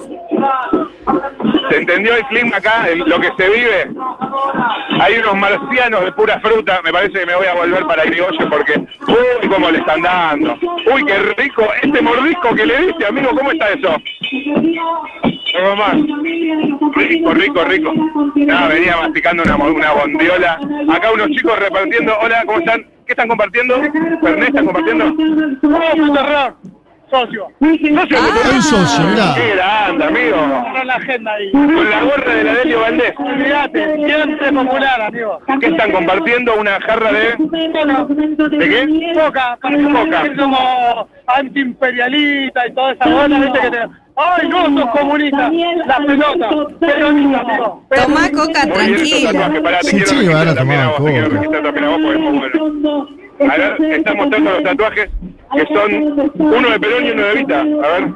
¿Se 1.71 1.77
entendió 1.77 2.15
el 2.17 2.25
clima 2.27 2.57
acá? 2.57 2.87
el- 2.89 2.99
lo 3.01 3.21
que 3.21 3.29
se 3.37 3.49
vive. 3.49 3.91
Hay 5.01 5.19
unos 5.19 5.37
marcianos 5.37 6.05
de 6.05 6.13
pura 6.13 6.41
fruta. 6.41 6.81
Me 6.85 6.93
parece 6.93 7.21
que 7.21 7.27
me 7.27 7.35
voy 7.37 7.47
a 7.47 7.55
volver 7.55 7.87
para 7.87 8.05
Irigoyen 8.07 8.49
porque. 8.51 8.79
Uy, 9.07 9.49
cómo 9.49 9.71
le 9.71 9.79
están 9.79 10.03
dando. 10.03 10.59
Uy, 10.93 11.05
qué 11.05 11.19
rico. 11.37 11.67
Este 11.83 12.03
mordisco 12.03 12.55
que 12.55 12.67
le 12.67 12.87
diste, 12.87 13.07
amigo, 13.07 13.31
¿cómo 13.31 13.51
está 13.53 13.69
eso? 13.71 13.97
Algo 15.59 15.77
más. 15.77 15.95
Rico, 16.97 17.35
rico, 17.35 17.65
rico. 17.65 17.93
Nada, 18.37 18.69
venía 18.69 18.97
masticando 18.97 19.43
una, 19.43 19.57
una 19.57 19.93
bondiola. 19.93 20.59
Acá 20.93 21.13
unos 21.13 21.29
chicos 21.31 21.59
repartiendo. 21.59 22.17
Hola, 22.21 22.43
¿cómo 22.47 22.59
están? 22.59 22.85
¿Qué 23.07 23.13
están 23.15 23.29
compartiendo? 23.29 23.75
¿Fernet 24.23 24.49
están 24.49 24.67
compartiendo? 24.67 25.15
Socio. 27.11 27.49
Socio, 27.61 28.19
Hay 28.19 28.55
un 28.55 28.63
socio, 28.63 29.05
mirá. 29.05 29.35
Qué 29.35 29.55
grande, 29.57 30.05
amigo. 30.05 30.37
Con 30.73 30.87
la 30.87 30.95
agenda 30.95 31.33
ahí. 31.33 31.51
Con 31.51 31.91
la 31.91 32.03
gorra 32.03 32.35
de 32.35 32.45
la 32.45 32.55
Delio 32.55 32.81
Valdés. 32.81 33.15
Olvídate, 33.19 33.97
siempre 33.97 34.53
popular, 34.53 35.03
amigo. 35.03 35.41
¿Qué 35.61 35.67
están 35.67 35.93
compartiendo? 35.93 36.55
¿Una 36.55 36.81
jarra 36.81 37.13
de...? 37.13 37.37
¿De 37.37 38.69
qué? 38.69 39.13
Coca, 39.15 39.59
para 39.61 39.77
que 39.77 39.83
Coca. 39.85 40.23
ser 40.23 40.37
como 40.37 41.09
antiimperialista 41.27 42.67
y 42.69 42.75
toda 42.75 42.93
esa 42.93 43.09
bola, 43.09 43.39
viste 43.41 43.61
que 43.61 43.71
te... 43.71 43.79
¡Ay, 44.17 44.49
no, 44.49 44.81
sos 44.81 44.91
comunista! 44.91 45.51
La 45.87 45.97
pelota, 46.07 46.49
peronista, 46.79 47.41
amigo. 47.41 47.87
Tomá 47.91 48.31
coca 48.31 48.67
te 48.67 48.81
Sí, 48.81 49.21
quiero 49.25 50.07
sí, 50.07 50.17
registrar 50.17 50.35
van 50.35 50.49
a 50.49 50.55
también 50.55 50.81
tomar 50.81 51.01
vos, 51.01 51.11
te 51.11 51.49
quiero 51.49 51.73
coca. 52.83 53.20
A 53.41 53.57
ver, 53.57 53.83
están 53.83 54.17
mostrando 54.17 54.51
los 54.51 54.63
tatuajes 54.63 55.11
que 55.53 55.75
son 55.75 55.95
uno 56.39 56.71
de 56.71 56.81
Perón 56.81 57.07
y 57.07 57.11
uno 57.11 57.23
de 57.23 57.35
Vita. 57.35 57.61
A 57.61 57.65
ver. 57.65 58.15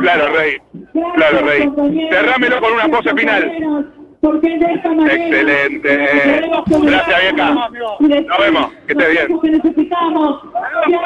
Claro, 0.00 0.36
Rey. 0.36 0.56
Claro, 1.14 1.38
Rey. 1.46 2.08
Cerrámelo 2.10 2.60
con 2.60 2.72
una 2.72 2.88
pose 2.88 3.14
final. 3.14 3.92
Excelente. 5.10 6.42
Gracias, 6.66 7.20
vieja. 7.32 7.50
Nos 7.50 8.38
vemos. 8.38 8.66
Que 8.86 8.92
estés 8.92 9.10
bien. 9.10 9.26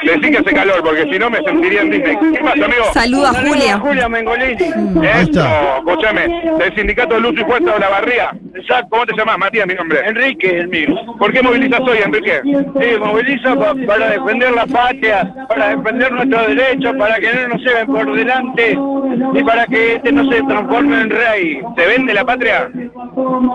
Decí 0.05 0.31
que 0.31 0.39
hace 0.39 0.53
calor 0.55 0.83
porque 0.83 1.03
si 1.13 1.19
no 1.19 1.31
me 1.31 1.39
sentiría 1.43 1.83
en 1.83 1.91
Disney. 1.91 2.17
¿Qué 2.33 2.39
pasa, 2.41 2.65
amigo? 2.65 2.85
Saluda 2.93 3.31
a 3.31 3.35
Julia. 3.35 3.79
Julia 3.79 4.09
Mengolini. 4.09 4.53
Eso, 4.53 5.45
escúchame, 5.79 6.43
del 6.59 6.75
sindicato 6.75 7.15
de 7.15 7.21
Luz 7.21 7.35
y 7.41 7.45
Fuerza 7.45 7.73
de 7.75 7.81
la 7.81 7.89
Barría. 7.89 8.31
¿Cómo 8.91 9.07
te 9.07 9.17
llamas? 9.17 9.39
Matías, 9.39 9.67
mi 9.67 9.75
nombre. 9.75 10.01
Enrique, 10.07 10.59
el 10.59 10.69
mío. 10.69 10.95
¿Por 11.19 11.33
qué 11.33 11.43
movilizas 11.43 11.81
hoy, 11.81 11.99
Enrique? 12.05 12.41
Sí, 12.45 12.99
moviliza 12.99 13.55
pa- 13.57 13.75
para 13.87 14.11
defender 14.11 14.53
la 14.53 14.67
patria, 14.67 15.35
para 15.49 15.77
defender 15.77 16.13
nuestros 16.13 16.47
derechos, 16.49 16.95
para 16.97 17.17
que 17.19 17.33
no 17.33 17.49
nos 17.49 17.61
lleven 17.63 17.87
por 17.87 18.13
delante 18.15 18.79
y 19.35 19.45
para 19.45 19.67
que 19.67 19.95
este 19.95 20.13
no 20.13 20.31
se 20.31 20.43
transforme 20.43 21.01
en 21.01 21.11
rey. 21.11 21.61
¿Se 21.77 21.87
vende 21.87 22.15
la 22.15 22.25
patria? 22.25 22.71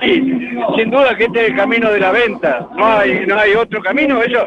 Sí, 0.02 0.40
sin 0.78 0.92
duda 0.92 1.16
que 1.16 1.26
este 1.26 1.44
es 1.44 1.50
el 1.52 1.56
camino 1.56 1.90
de 1.92 2.00
la 2.00 2.12
venta. 2.12 2.68
No 2.76 2.86
hay, 2.86 3.26
no 3.26 3.38
hay 3.38 3.54
otro 3.54 3.82
camino. 3.82 4.22
Ellos, 4.22 4.46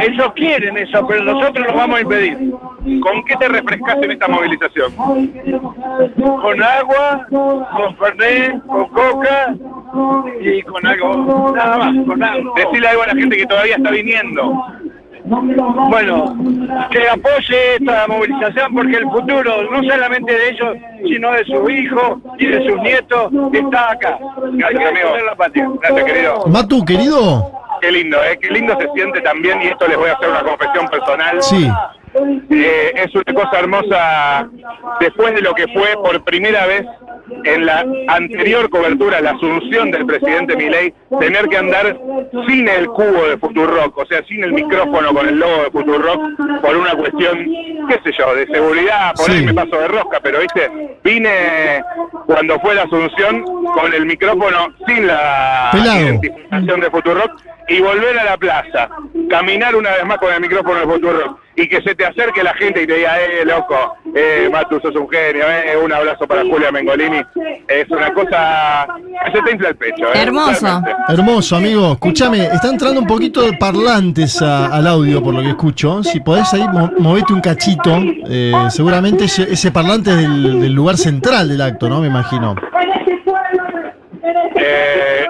ellos 0.00 0.32
quieren 0.34 0.76
eso, 0.76 1.06
pero 1.06 1.24
nosotros 1.24 1.66
lo 1.66 1.74
vamos 1.74 1.98
a 1.98 2.02
impedir. 2.02 2.52
¿Con 3.00 3.24
qué 3.24 3.34
te 3.36 3.48
refrescas 3.48 3.96
en 4.02 4.12
esta 4.12 4.28
movilización? 4.28 4.92
Con 4.94 6.62
agua, 6.62 7.26
con 7.30 7.96
fernet, 7.96 8.64
con 8.66 8.88
coca 8.90 9.54
y 10.40 10.62
con 10.62 10.86
algo, 10.86 11.52
nada 11.56 11.78
más, 11.78 12.06
con 12.06 12.22
algo. 12.22 12.54
Decirle 12.54 12.88
algo 12.88 13.02
a 13.02 13.06
la 13.08 13.14
gente 13.14 13.36
que 13.36 13.46
todavía 13.46 13.76
está 13.76 13.90
viniendo. 13.90 14.64
Bueno, 15.26 16.36
que 16.90 17.08
apoye 17.08 17.76
esta 17.76 18.06
movilización 18.06 18.74
porque 18.74 18.96
el 18.96 19.10
futuro, 19.10 19.70
no 19.70 19.82
solamente 19.82 20.32
de 20.32 20.50
ellos, 20.50 20.76
sino 21.04 21.32
de 21.32 21.44
sus 21.44 21.70
hijos 21.70 22.18
y 22.38 22.46
de 22.46 22.68
sus 22.68 22.80
nietos, 22.80 23.32
está 23.52 23.90
acá. 23.90 24.18
Amigo. 24.44 26.46
Matu, 26.46 26.84
querido. 26.84 27.50
Qué 27.80 27.90
lindo, 27.92 28.18
¿eh? 28.24 28.38
Qué 28.40 28.48
lindo 28.50 28.76
se 28.80 28.88
siente 28.94 29.20
también, 29.20 29.60
y 29.62 29.66
esto 29.66 29.86
les 29.88 29.96
voy 29.96 30.08
a 30.10 30.14
hacer 30.14 30.28
una 30.28 30.42
confesión 30.42 30.88
personal. 30.88 31.42
Sí. 31.42 31.70
Eh, 32.50 32.92
es 32.94 33.14
una 33.14 33.34
cosa 33.34 33.58
hermosa 33.58 34.48
después 35.00 35.34
de 35.34 35.42
lo 35.42 35.52
que 35.54 35.66
fue 35.68 35.92
por 36.02 36.24
primera 36.24 36.64
vez 36.66 36.82
en 37.44 37.66
la 37.66 37.84
anterior 38.08 38.70
cobertura, 38.70 39.20
la 39.20 39.32
asunción 39.32 39.90
del 39.90 40.06
presidente 40.06 40.56
Milei, 40.56 40.94
tener 41.20 41.46
que 41.48 41.58
andar 41.58 41.94
sin 42.48 42.68
el 42.68 42.86
cubo 42.86 43.28
de 43.28 43.36
Futurock, 43.36 43.98
o 43.98 44.06
sea, 44.06 44.22
sin 44.26 44.42
el 44.44 44.52
micrófono 44.54 45.12
con 45.12 45.28
el 45.28 45.38
logo 45.38 45.64
de 45.64 45.70
Futurock, 45.70 46.20
por 46.62 46.76
una 46.76 46.94
cuestión, 46.94 47.44
qué 47.88 48.00
sé 48.02 48.12
yo, 48.16 48.34
de 48.34 48.46
seguridad, 48.46 49.12
por 49.14 49.30
ahí 49.30 49.38
Sí. 49.40 49.44
me 49.44 49.52
paso 49.54 49.76
de 49.78 49.88
rosca, 49.88 50.18
pero 50.22 50.40
viste, 50.40 50.70
vine 51.04 51.82
cuando 52.26 52.58
fue 52.60 52.74
la 52.76 52.84
asunción 52.84 53.42
con 53.74 53.92
el 53.92 54.06
micrófono 54.06 54.68
sin 54.86 55.06
la 55.06 55.68
Pelado. 55.72 56.00
identificación 56.00 56.80
de 56.80 56.90
Futurock 56.90 57.32
y 57.68 57.80
volver 57.80 58.18
a 58.18 58.24
la 58.24 58.36
plaza, 58.36 58.88
caminar 59.28 59.74
una 59.74 59.90
vez 59.90 60.04
más 60.04 60.18
con 60.18 60.32
el 60.32 60.40
micrófono 60.40 60.80
de 60.80 60.86
Futurock 60.86 61.38
y 61.56 61.68
que 61.68 61.80
se 61.82 61.94
te 61.94 62.04
acerque 62.04 62.42
la 62.42 62.54
gente 62.54 62.82
y 62.82 62.86
te 62.86 62.94
diga, 62.96 63.18
eh, 63.20 63.44
loco, 63.44 63.94
eh, 64.14 64.48
Matu, 64.52 64.78
sos 64.80 64.94
un 64.94 65.08
genio, 65.08 65.44
eh, 65.48 65.74
un 65.82 65.90
abrazo 65.92 66.26
para 66.26 66.42
Julia 66.42 66.70
Mengolini. 66.70 67.22
Es 67.66 67.90
una 67.90 68.12
cosa 68.12 68.86
que 69.24 69.32
se 69.32 69.42
te 69.42 69.50
infla 69.52 69.68
el 69.70 69.76
pecho. 69.76 70.06
eh, 70.14 70.22
Hermoso. 70.22 70.60
realmente. 70.66 70.90
Hermoso, 71.08 71.56
amigo. 71.56 71.92
Escúchame, 71.92 72.44
está 72.44 72.68
entrando 72.68 73.00
un 73.00 73.06
poquito 73.06 73.40
de 73.42 73.54
parlantes 73.54 74.40
a- 74.42 74.66
al 74.66 74.86
audio, 74.86 75.22
por 75.22 75.34
lo 75.34 75.40
que 75.40 75.48
escucho. 75.48 76.02
Si 76.04 76.20
podés 76.20 76.52
ahí, 76.52 76.66
mo- 76.68 76.92
movete 76.98 77.32
un 77.32 77.40
cachito. 77.40 77.98
Eh, 78.28 78.52
seguramente 78.68 79.24
ese, 79.24 79.44
ese 79.50 79.72
parlante 79.72 80.10
es 80.10 80.16
del, 80.18 80.60
del 80.60 80.72
lugar 80.72 80.98
central 80.98 81.48
del 81.48 81.62
acto, 81.62 81.88
¿no? 81.88 82.00
Me 82.02 82.08
imagino. 82.08 82.54
Eh, 84.56 85.26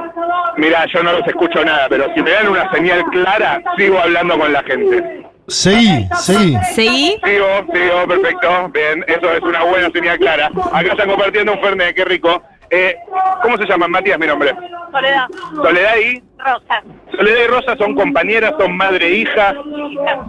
mira, 0.57 0.87
yo 0.87 1.03
no 1.03 1.13
los 1.13 1.27
escucho 1.27 1.65
nada, 1.65 1.87
pero 1.89 2.13
si 2.15 2.23
me 2.23 2.31
dan 2.31 2.49
una 2.49 2.71
señal 2.73 3.05
clara, 3.11 3.63
sigo 3.77 3.99
hablando 3.99 4.39
con 4.39 4.53
la 4.53 4.63
gente. 4.63 5.27
Seguí, 5.49 6.09
seguí. 6.15 6.57
¿Sí? 6.75 7.21
Sigo, 7.25 7.47
sigo, 7.73 8.07
perfecto. 8.09 8.69
Bien, 8.71 9.05
eso 9.07 9.33
es 9.33 9.43
una 9.43 9.63
buena 9.65 9.91
señal 9.91 10.19
clara. 10.19 10.51
Acá 10.73 10.91
están 10.91 11.09
compartiendo 11.09 11.53
un 11.53 11.61
Fernet, 11.61 11.95
qué 11.95 12.05
rico. 12.05 12.43
Eh, 12.71 12.97
¿Cómo 13.43 13.57
se 13.57 13.65
llaman? 13.67 13.93
Matías, 13.93 14.19
mi 14.19 14.27
nombre. 14.27 14.53
Soledad, 14.91 15.27
Soledad 15.55 15.97
y... 15.99 16.23
Rosa, 16.39 16.83
Soledad 17.17 17.45
y 17.45 17.47
Rosa 17.47 17.77
son 17.77 17.95
compañeras, 17.95 18.55
son 18.59 18.77
madre 18.77 19.07
e 19.07 19.17
hija. 19.19 19.55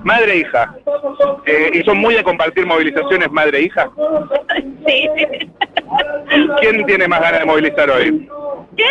Madre 0.03 0.33
e 0.33 0.37
hija. 0.37 0.75
Eh, 1.45 1.71
y 1.73 1.83
son 1.83 1.97
muy 1.97 2.13
de 2.13 2.23
compartir 2.23 2.65
movilizaciones 2.65 3.31
madre 3.31 3.59
e 3.59 3.61
hija. 3.63 3.89
sí. 4.85 5.09
¿Quién 6.59 6.85
tiene 6.85 7.07
más 7.07 7.21
ganas 7.21 7.39
de 7.39 7.45
movilizar 7.45 7.89
hoy? 7.89 8.29
¿Qué? 8.77 8.85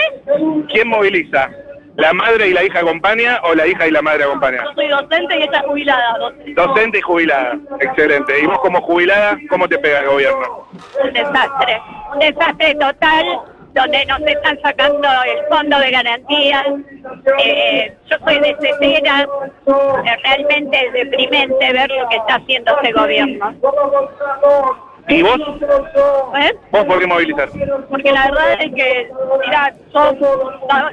¿Quién 0.68 0.88
moviliza? 0.88 1.48
¿La 1.96 2.12
madre 2.12 2.48
y 2.48 2.52
la 2.52 2.62
hija 2.62 2.80
acompaña 2.80 3.40
o 3.44 3.54
la 3.54 3.66
hija 3.66 3.86
y 3.86 3.90
la 3.90 4.02
madre 4.02 4.24
acompañan? 4.24 4.64
Yo 4.64 4.72
soy 4.74 4.88
docente 4.88 5.38
y 5.38 5.42
ella 5.42 5.60
es 5.60 5.66
jubilada, 5.66 6.18
docente. 6.18 6.54
Docente 6.54 6.98
y 6.98 7.00
jubilada. 7.00 7.58
Excelente. 7.80 8.40
¿Y 8.40 8.46
vos 8.46 8.58
como 8.60 8.82
jubilada, 8.82 9.38
cómo 9.48 9.66
te 9.66 9.78
pega 9.78 10.00
el 10.00 10.08
gobierno? 10.08 10.68
Un 11.02 11.12
desastre, 11.12 11.80
un 12.12 12.18
desastre 12.18 12.74
total 12.74 13.40
donde 13.76 14.06
nos 14.06 14.20
están 14.20 14.58
sacando 14.62 15.08
el 15.24 15.46
fondo 15.48 15.78
de 15.78 15.90
garantías. 15.90 16.66
Eh, 17.44 17.94
yo 18.10 18.16
soy 18.24 18.38
de 18.40 18.56
Cetera, 18.60 19.28
realmente 20.24 20.86
es 20.86 20.92
deprimente 20.92 21.72
ver 21.72 21.90
lo 21.90 22.08
que 22.08 22.16
está 22.16 22.36
haciendo 22.36 22.76
este 22.76 22.92
gobierno. 22.92 23.54
¿Y 25.08 25.22
vos? 25.22 25.38
¿Eh? 26.40 26.52
¿Vos 26.72 26.84
por 26.84 26.98
qué 26.98 27.06
movilizás? 27.06 27.50
Porque 27.88 28.12
la 28.12 28.24
verdad 28.24 28.52
es 28.60 28.74
que, 28.74 29.10
mira, 29.44 29.72
yo 29.94 30.16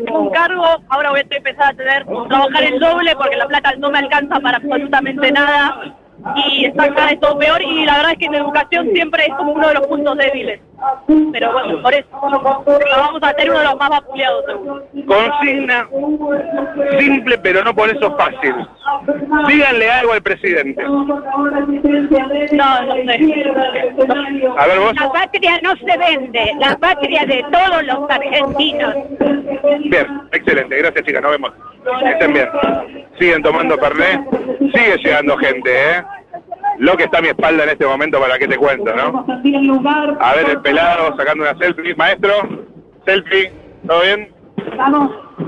tengo 0.05 0.19
un 0.19 0.29
cargo, 0.29 0.65
ahora 0.89 1.09
voy 1.09 1.19
a 1.19 1.35
empezar 1.35 1.73
a 1.73 1.75
tener, 1.75 2.05
trabajar 2.05 2.63
el 2.63 2.79
doble 2.79 3.15
porque 3.15 3.37
la 3.37 3.47
plata 3.47 3.73
no 3.77 3.89
me 3.89 3.99
alcanza 3.99 4.39
para 4.39 4.57
absolutamente 4.57 5.31
nada 5.31 5.95
y 6.35 6.65
está 6.65 6.93
cada 6.93 7.07
vez 7.07 7.19
todo 7.19 7.37
peor 7.37 7.61
y 7.61 7.85
la 7.85 7.97
verdad 7.97 8.11
es 8.13 8.17
que 8.17 8.25
en 8.25 8.35
educación 8.35 8.89
siempre 8.93 9.25
es 9.25 9.33
como 9.35 9.51
uno 9.53 9.67
de 9.67 9.73
los 9.73 9.87
puntos 9.87 10.17
débiles. 10.17 10.61
Pero 11.31 11.53
bueno, 11.53 11.81
por 11.81 11.93
eso 11.93 12.07
vamos 12.11 13.23
a 13.23 13.33
ser 13.33 13.49
uno 13.49 13.59
de 13.59 13.65
los 13.65 13.77
más 13.77 13.89
vapuleados 13.89 14.45
seguro. 14.45 14.85
Consigna 15.07 15.87
simple, 16.99 17.37
pero 17.37 17.63
no 17.63 17.73
por 17.73 17.89
eso 17.89 18.15
fácil. 18.17 18.53
Díganle 19.47 19.89
algo 19.91 20.11
al 20.13 20.21
presidente. 20.21 20.83
No, 20.83 21.05
no 21.05 21.17
sé. 21.17 21.23
A 24.57 24.67
ver 24.67 24.79
vos. 24.79 24.93
La 24.95 25.11
patria 25.11 25.59
no 25.61 25.75
se 25.75 25.97
vende, 25.97 26.51
la 26.59 26.77
patria 26.77 27.25
de 27.25 27.43
todos 27.51 27.83
los 27.83 28.09
argentinos. 28.09 28.95
Bien, 29.85 30.21
excelente. 30.31 30.77
Gracias, 30.77 31.05
chicas. 31.05 31.21
Nos 31.21 31.31
vemos. 31.31 31.51
Que 31.99 32.11
estén 32.11 32.33
bien. 32.33 32.47
Siguen 33.19 33.43
tomando 33.43 33.77
Fernet. 33.77 34.21
Sigue 34.59 34.97
llegando 34.97 35.37
gente, 35.37 35.71
¿eh? 35.71 36.03
Lo 36.79 36.97
que 36.97 37.03
está 37.03 37.19
a 37.19 37.21
mi 37.21 37.27
espalda 37.29 37.63
en 37.63 37.69
este 37.69 37.85
momento, 37.85 38.19
para 38.19 38.37
que 38.37 38.47
te 38.47 38.57
cuento, 38.57 38.93
¿no? 38.95 39.25
A 40.19 40.33
ver, 40.35 40.49
el 40.49 40.61
pelado 40.61 41.15
sacando 41.15 41.43
una 41.43 41.57
selfie. 41.57 41.95
Maestro, 41.95 42.33
selfie. 43.05 43.51
¿Todo 43.87 44.01
bien? 44.01 44.33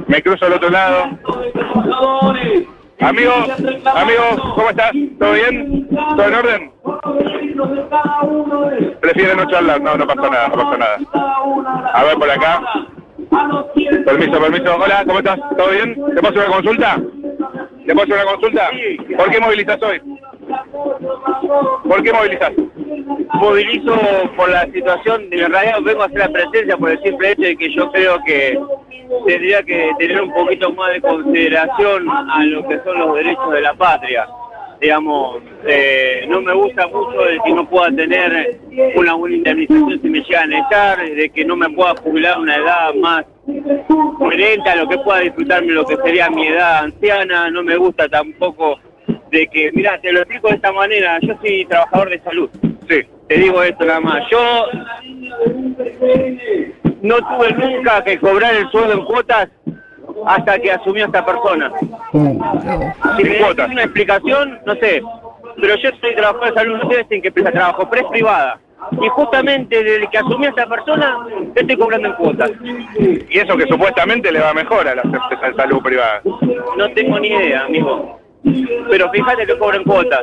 Me 0.08 0.22
cruzo 0.22 0.46
al 0.46 0.54
otro 0.54 0.70
lado. 0.70 1.10
Amigo, 3.02 3.34
amigo, 3.94 4.54
¿cómo 4.56 4.70
estás? 4.70 4.92
¿Todo 5.20 5.34
bien? 5.34 5.88
¿Todo 5.90 6.28
en 6.28 6.34
orden? 6.34 6.72
Prefieren 9.02 9.38
no 9.38 9.46
charlar, 9.50 9.82
no, 9.82 9.96
no 9.96 10.08
pasa 10.08 10.30
nada, 10.30 10.48
no 10.48 10.56
pasa 10.56 10.78
nada. 10.78 10.98
A 11.94 12.04
ver 12.04 12.16
por 12.16 12.30
acá. 12.30 12.62
Permiso, 14.06 14.40
permiso. 14.40 14.76
Hola, 14.76 15.04
¿cómo 15.06 15.20
estás? 15.20 15.40
¿Todo 15.58 15.70
bien? 15.72 15.94
¿Te 15.94 16.22
puedo 16.22 16.30
hacer 16.30 16.38
una 16.48 16.56
consulta? 16.56 17.02
¿Te 17.86 17.94
puedo 17.94 18.04
hacer 18.04 18.16
una 18.16 18.32
consulta? 18.32 18.70
¿Por 19.18 19.30
qué 19.30 19.40
movilizas 19.40 19.82
hoy? 19.84 20.02
¿Por 21.84 22.04
qué 22.04 22.14
movilizas? 22.14 22.52
movilizo 23.34 23.96
por 24.36 24.50
la 24.50 24.66
situación, 24.72 25.30
de 25.30 25.44
en 25.44 25.52
realidad 25.52 25.82
vengo 25.84 26.04
a 26.04 26.06
hacer 26.06 26.20
la 26.20 26.30
presencia 26.30 26.78
por 26.78 26.92
el 26.92 27.02
simple 27.02 27.32
hecho 27.32 27.42
de 27.42 27.58
que 27.58 27.74
yo 27.74 27.92
creo 27.92 28.18
que 28.26 28.60
tendría 29.28 29.64
que 29.64 29.92
tener 30.00 30.22
un 30.22 30.34
poquito 30.34 30.72
más 30.74 30.94
de 30.94 31.02
consideración 31.02 32.10
a 32.10 32.44
lo 32.46 32.68
que 32.68 32.80
son 32.84 33.00
los 33.00 33.16
derechos 33.16 33.52
de 33.52 33.62
la 33.62 33.74
patria. 33.74 34.28
Digamos, 34.82 35.42
eh, 35.66 36.26
no 36.28 36.42
me 36.42 36.54
gusta 36.54 36.86
mucho 36.88 37.18
de 37.22 37.40
que 37.46 37.54
no 37.54 37.68
pueda 37.68 37.90
tener 37.96 38.60
una, 38.96 39.16
una 39.16 39.36
indemnización 39.36 40.02
si 40.02 40.10
me 40.10 40.22
llegan 40.22 40.52
a 40.52 40.60
echar, 40.60 41.10
de 41.10 41.30
que 41.30 41.46
no 41.46 41.56
me 41.56 41.70
pueda 41.70 41.96
jubilar 41.96 42.34
a 42.34 42.40
una 42.40 42.56
edad 42.58 42.94
más 42.96 43.26
coherente 44.18 44.70
a 44.70 44.76
lo 44.76 44.90
que 44.90 44.98
pueda 44.98 45.20
disfrutarme 45.20 45.72
lo 45.72 45.86
que 45.86 45.96
sería 45.98 46.30
mi 46.30 46.48
edad 46.48 46.84
anciana, 46.84 47.50
no 47.50 47.64
me 47.64 47.78
gusta 47.78 48.10
tampoco 48.10 48.80
de 49.32 49.48
que, 49.48 49.72
mira, 49.74 50.00
te 50.02 50.12
lo 50.12 50.20
explico 50.20 50.50
de 50.50 50.56
esta 50.56 50.72
manera, 50.72 51.18
yo 51.22 51.36
soy 51.42 51.66
trabajador 51.66 52.10
de 52.10 52.20
salud, 52.22 52.50
Sí. 52.88 53.02
te 53.28 53.36
digo 53.38 53.62
esto 53.64 53.86
nada 53.86 54.00
más, 54.00 54.24
yo 54.30 54.66
no 57.02 57.18
tuve 57.18 57.52
nunca 57.54 58.04
que 58.04 58.20
cobrar 58.20 58.56
el 58.56 58.70
sueldo 58.70 58.94
en 58.94 59.06
cuotas 59.06 59.50
hasta 60.26 60.60
que 60.60 60.72
asumió 60.72 61.06
esta 61.06 61.26
persona. 61.26 61.72
Si 62.12 62.18
me 63.24 63.30
das 63.30 63.44
cuotas. 63.46 63.70
una 63.70 63.84
explicación, 63.84 64.60
no 64.66 64.76
sé, 64.76 65.02
pero 65.60 65.76
yo 65.76 65.90
soy 66.02 66.16
trabajador 66.16 66.50
de 66.50 66.54
salud, 66.60 66.78
no 66.84 66.90
sé 66.90 67.06
en 67.10 67.22
qué 67.22 67.28
empresa 67.28 67.52
trabajo, 67.52 67.88
pero 67.90 68.04
es 68.04 68.12
privada. 68.12 68.60
Y 69.02 69.08
justamente 69.10 69.84
desde 69.84 70.08
que 70.08 70.18
asumió 70.18 70.50
esta 70.50 70.68
persona, 70.68 71.18
yo 71.30 71.52
estoy 71.56 71.76
cobrando 71.78 72.10
en 72.10 72.14
cuotas. 72.16 72.52
Y 73.30 73.40
eso 73.40 73.58
que 73.58 73.66
supuestamente 73.68 74.32
le 74.32 74.40
va 74.40 74.54
mejor 74.54 74.88
a 74.88 74.96
las 74.96 75.06
empresas 75.06 75.42
de 75.42 75.54
salud 75.56 75.82
privadas. 75.82 76.22
No 76.78 76.90
tengo 76.94 77.20
ni 77.20 77.30
idea, 77.30 77.66
amigo. 77.66 78.20
Pero 78.90 79.10
fíjate 79.12 79.46
que 79.46 79.58
cobro 79.58 79.78
en 79.78 79.84
cuotas. 79.84 80.22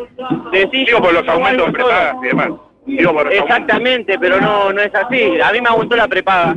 Decís, 0.52 0.86
Digo 0.86 1.00
por 1.00 1.12
los 1.12 1.22
¿cómo 1.22 1.32
aumentos 1.34 1.66
de 1.66 1.72
prepagas 1.72 2.16
y 2.22 2.26
demás. 2.26 2.48
Digo 2.86 3.12
por 3.12 3.24
los 3.26 3.34
aumentos. 3.34 3.42
Exactamente, 3.44 4.18
pero 4.18 4.40
no, 4.40 4.72
no 4.72 4.80
es 4.80 4.94
así. 4.94 5.40
A 5.40 5.52
mí 5.52 5.60
me 5.60 5.68
aumentó 5.68 5.96
la 5.96 6.08
prepaga. 6.08 6.56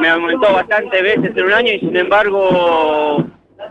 Me 0.00 0.08
aumentó 0.08 0.52
bastantes 0.52 1.02
veces 1.02 1.36
en 1.36 1.44
un 1.44 1.52
año 1.52 1.72
y 1.72 1.78
sin 1.80 1.96
embargo 1.96 3.24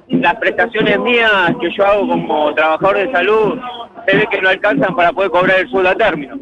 las 0.08 0.36
prestaciones 0.36 0.98
mías 1.00 1.52
que 1.60 1.70
yo 1.78 1.86
hago 1.86 2.08
como 2.08 2.54
trabajador 2.56 2.98
de 2.98 3.12
salud 3.12 3.60
se 4.08 4.16
ve 4.18 4.28
que 4.32 4.42
no 4.42 4.50
alcanzan 4.50 4.96
para 4.96 5.12
poder 5.12 5.30
cobrar 5.32 5.60
el 5.60 5.70
sueldo 5.70 5.90
a 5.90 5.96
término. 5.96 6.36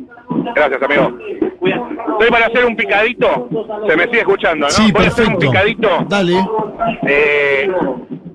Gracias, 0.56 0.82
amigo. 0.82 1.12
Estoy 1.62 2.30
para 2.32 2.46
hacer 2.46 2.64
un 2.66 2.76
picadito. 2.76 3.50
Se 3.88 3.98
me 3.98 4.04
sigue 4.04 4.20
escuchando, 4.20 4.66
¿no? 4.68 4.70
Sí, 4.72 4.92
Voy 4.94 5.04
a 5.06 5.08
hacer 5.08 5.28
un 5.28 5.34
perfecto. 5.38 5.52
picadito 5.52 6.06
Dale. 6.08 6.40
eh, 7.08 7.70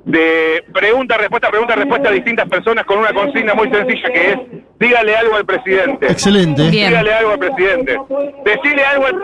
de 0.05 0.65
pregunta, 0.73 1.17
respuesta, 1.17 1.51
pregunta, 1.51 1.75
respuesta 1.75 2.09
a 2.09 2.13
distintas 2.13 2.49
personas 2.49 2.85
con 2.85 2.99
una 2.99 3.13
consigna 3.13 3.55
muy 3.55 3.71
sencilla 3.71 4.09
que 4.13 4.31
es 4.31 4.39
dígale 4.79 5.17
algo 5.17 5.37
al 5.37 5.47
presidente. 5.47 6.07
Excelente. 6.07 6.71
Bien. 6.71 6.89
Dígale 6.89 7.15
algo 7.15 7.31
al 7.33 7.39
presidente. 7.39 7.99
Decile 8.45 8.85
algo 8.85 9.07
al... 9.07 9.15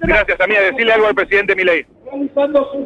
Gracias, 0.00 0.40
amiga. 0.40 0.60
Decile 0.60 0.92
algo 0.92 1.06
al 1.06 1.14
presidente 1.14 1.56
Milei. 1.56 1.86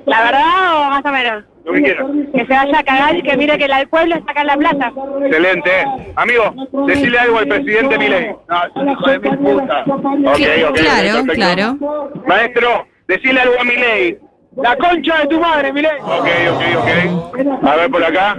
¿La 0.06 0.22
verdad 0.24 0.74
o 0.74 0.90
más 0.90 1.04
o 1.04 1.10
menos? 1.10 1.44
Lo 1.64 1.72
que 1.72 1.82
quieras. 1.82 2.06
Que 2.32 2.46
se 2.46 2.52
vaya 2.52 2.78
a 2.78 2.82
cagar 2.82 3.16
y 3.16 3.22
que 3.22 3.36
mire 3.36 3.58
que 3.58 3.64
el 3.64 3.88
pueblo 3.88 4.14
está 4.14 4.30
acá 4.32 4.40
en 4.40 4.46
la 4.46 4.56
plaza. 4.56 4.92
Excelente. 5.24 5.70
Amigo, 6.16 6.54
decile 6.86 7.18
algo 7.18 7.38
al 7.38 7.48
presidente 7.48 7.98
Milei. 7.98 8.34
No, 8.48 8.92
hijo 8.92 9.10
de 9.10 9.18
mi 9.18 9.36
puta. 9.36 9.84
Ok, 9.86 10.40
ok. 10.68 10.78
claro, 10.78 11.24
perfecto. 11.26 11.34
claro. 11.34 11.78
Maestro, 12.26 12.86
decile 13.08 13.40
algo 13.40 13.60
a 13.60 13.64
Milei. 13.64 14.18
La 14.56 14.76
concha 14.76 15.18
de 15.18 15.26
tu 15.28 15.40
madre, 15.40 15.72
Milei. 15.72 15.98
Ok, 16.00 16.28
ok, 16.52 16.62
ok. 16.78 17.66
A 17.66 17.76
ver 17.76 17.90
por 17.90 18.04
acá. 18.04 18.36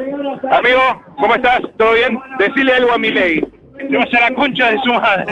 Amigo, 0.52 1.04
¿cómo 1.18 1.36
estás? 1.36 1.62
¿Todo 1.78 1.94
bien? 1.94 2.20
Decile 2.38 2.74
algo 2.74 2.92
a 2.94 2.98
Milei. 2.98 3.40
Se 3.78 3.98
vaya 3.98 4.18
a 4.18 4.30
la 4.30 4.36
concha 4.36 4.72
de 4.72 4.80
su 4.84 4.94
madre. 4.94 5.26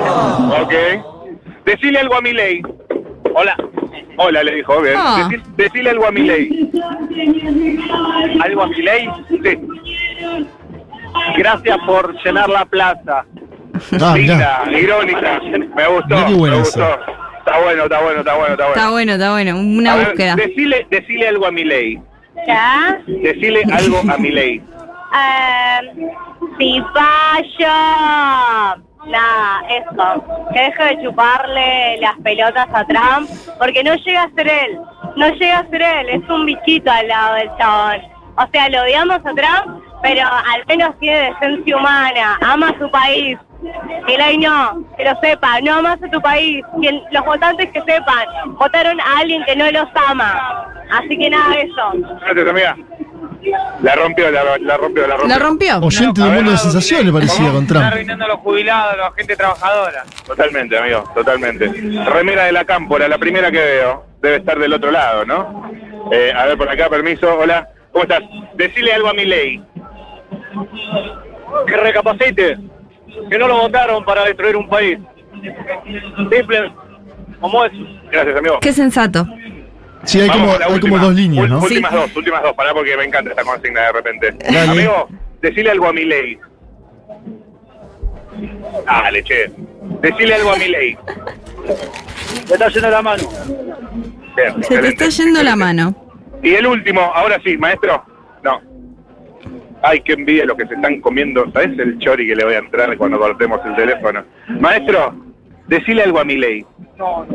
Ok. 0.61 0.73
Decile 1.65 1.99
algo 1.99 2.15
a 2.15 2.21
Milei. 2.21 2.61
Hola. 3.35 3.55
Hola, 4.17 4.43
le 4.43 4.55
dijo, 4.55 4.81
bien. 4.81 4.95
Ah. 4.97 5.29
Decile 5.55 5.91
algo 5.91 6.07
a 6.07 6.11
Milei. 6.11 6.71
¿Algo 8.41 8.63
a 8.63 8.67
mi 8.67 8.81
ley? 8.81 9.09
Sí. 9.29 9.67
Gracias 11.37 11.77
por 11.85 12.13
llenar 12.23 12.49
la 12.49 12.65
plaza. 12.65 13.25
Ah. 14.01 14.13
Linda, 14.15 14.63
irónica. 14.71 15.39
Me 15.75 15.87
gustó. 15.87 16.29
Me 16.37 16.59
esa. 16.61 16.99
Está 17.49 17.61
bueno, 17.63 17.83
está 17.83 17.99
bueno, 18.01 18.19
está 18.19 18.35
bueno, 18.35 18.51
está 18.53 18.65
bueno. 18.67 18.75
Está 18.75 18.89
bueno, 18.91 19.11
está 19.13 19.31
bueno. 19.31 19.57
Una 19.57 19.93
A 19.93 19.95
ver, 19.95 20.05
búsqueda. 20.09 20.35
decile, 20.35 20.87
decile 20.91 21.27
algo 21.27 21.47
a 21.47 21.51
Milei. 21.51 21.99
¿Ya? 22.47 22.99
Decile 23.07 23.63
algo 23.73 23.99
a 24.07 24.17
Milei. 24.17 24.57
Eh, 24.57 26.11
si 26.59 26.79
fallo. 26.93 28.83
Nada, 29.07 29.61
eso. 29.69 30.23
Que 30.53 30.59
deje 30.59 30.83
de 30.95 31.03
chuparle 31.03 31.97
las 32.01 32.17
pelotas 32.23 32.67
a 32.71 32.85
Trump, 32.85 33.27
porque 33.57 33.83
no 33.83 33.95
llega 33.95 34.23
a 34.23 34.29
ser 34.35 34.47
él. 34.47 34.79
No 35.15 35.27
llega 35.29 35.57
a 35.59 35.69
ser 35.69 35.81
él, 35.81 36.09
es 36.09 36.29
un 36.29 36.45
bichito 36.45 36.91
al 36.91 37.07
lado 37.07 37.33
del 37.35 37.49
chabón. 37.57 38.01
O 38.37 38.45
sea, 38.51 38.69
lo 38.69 38.83
odiamos 38.83 39.17
a 39.17 39.33
Trump, 39.33 39.83
pero 40.03 40.21
al 40.27 40.63
menos 40.67 40.93
tiene 40.99 41.33
decencia 41.33 41.75
humana, 41.77 42.37
ama 42.41 42.75
su 42.79 42.91
país. 42.91 43.39
Milei 44.07 44.37
no, 44.37 44.83
que 44.97 45.03
lo 45.03 45.19
sepa, 45.21 45.59
no 45.61 45.75
amas 45.75 46.01
a 46.01 46.09
tu 46.09 46.21
país. 46.21 46.63
Quien, 46.79 47.01
los 47.11 47.25
votantes 47.25 47.69
que 47.71 47.79
sepan, 47.81 48.25
votaron 48.57 48.99
a 49.01 49.19
alguien 49.19 49.43
que 49.45 49.55
no 49.55 49.69
los 49.71 49.87
ama. 50.07 50.65
Así 50.91 51.17
que 51.17 51.29
nada 51.29 51.55
de 51.55 51.61
eso. 51.61 51.91
Gracias, 52.21 52.47
amiga. 52.47 52.77
La 53.81 53.95
rompió, 53.95 54.29
la, 54.31 54.57
la 54.57 54.77
rompió, 54.77 55.07
la 55.07 55.15
rompió. 55.15 55.37
Lo 55.37 55.43
rompió. 55.43 55.79
Oyente 55.79 56.21
de 56.21 56.27
un 56.27 56.35
mundo 56.35 56.51
de 56.51 56.57
sensaciones 56.57 57.11
parecía 57.13 57.51
con 57.51 57.63
Está 57.63 57.87
arruinando 57.87 58.25
a 58.25 58.27
los 58.27 58.39
jubilados, 58.39 58.93
a 58.93 58.97
la 58.97 59.11
gente 59.13 59.35
trabajadora. 59.35 60.03
Totalmente, 60.25 60.77
amigo, 60.77 61.03
totalmente. 61.13 61.67
Remera 62.05 62.45
de 62.45 62.51
la 62.51 62.65
cámpora, 62.65 63.07
la 63.07 63.17
primera 63.17 63.51
que 63.51 63.59
veo. 63.59 64.05
Debe 64.21 64.37
estar 64.37 64.59
del 64.59 64.73
otro 64.73 64.91
lado, 64.91 65.25
¿no? 65.25 65.71
Eh, 66.11 66.33
a 66.35 66.45
ver, 66.45 66.57
por 66.57 66.69
acá, 66.69 66.89
permiso. 66.89 67.33
Hola, 67.39 67.69
¿cómo 67.93 68.03
estás? 68.03 68.21
Decile 68.55 68.93
algo 68.93 69.09
a 69.09 69.13
mi 69.13 69.23
ley. 69.23 69.63
Que 71.65 71.77
recapacite, 71.77 72.57
que 73.29 73.37
no 73.37 73.47
lo 73.47 73.57
votaron 73.61 74.03
para 74.05 74.25
destruir 74.25 74.55
un 74.55 74.67
país. 74.67 74.99
Simple, 76.31 76.71
como 77.39 77.65
eso. 77.65 77.77
Gracias, 78.11 78.37
amigo. 78.37 78.59
Qué 78.59 78.73
sensato. 78.73 79.25
Sí, 80.03 80.21
hay 80.21 80.29
Vamos 80.29 80.57
como, 80.57 80.73
hay 80.73 80.79
como 80.79 80.99
dos 80.99 81.13
líneas, 81.13 81.49
¿no? 81.49 81.59
Últimas 81.59 81.91
dos, 81.91 82.15
últimas 82.15 82.41
dos, 82.41 82.53
pará 82.53 82.73
porque 82.73 82.95
me 82.95 83.03
encanta 83.03 83.31
esta 83.31 83.43
consigna 83.43 83.81
de 83.81 83.91
repente. 83.91 84.31
Dale. 84.31 84.71
Amigo, 84.71 85.09
decile 85.41 85.71
algo 85.71 85.87
a 85.87 85.93
mi 85.93 86.05
ley. 86.05 86.39
Dale, 88.85 89.23
che. 89.23 89.51
Decile 90.01 90.35
algo 90.35 90.51
a 90.51 90.55
mi 90.57 90.67
ley. 90.69 90.97
Me 92.47 92.53
está 92.53 92.69
yendo 92.69 92.89
la 92.89 93.01
mano. 93.01 93.23
Bien, 94.35 94.63
Se 94.63 94.77
te 94.79 94.87
está 94.87 95.09
yendo 95.09 95.43
la 95.43 95.55
mano. 95.55 95.95
Y 96.41 96.53
el 96.53 96.65
último, 96.65 97.01
ahora 97.01 97.39
sí, 97.43 97.57
maestro. 97.57 98.03
No. 99.81 99.89
Ay, 99.89 100.01
qué 100.01 100.13
envidia 100.13 100.45
lo 100.45 100.55
que 100.55 100.67
se 100.67 100.75
están 100.75 101.01
comiendo. 101.01 101.49
¿Sabes 101.51 101.77
el 101.77 101.97
chori 101.99 102.27
que 102.27 102.35
le 102.35 102.45
voy 102.45 102.53
a 102.53 102.59
entrar 102.59 102.97
cuando 102.97 103.19
cortemos 103.19 103.59
el 103.65 103.75
teléfono? 103.75 104.23
Maestro, 104.59 105.15
decile 105.67 106.03
algo 106.03 106.19
a 106.19 106.25
mi 106.25 106.37
ley. 106.37 106.65
No, 106.97 107.25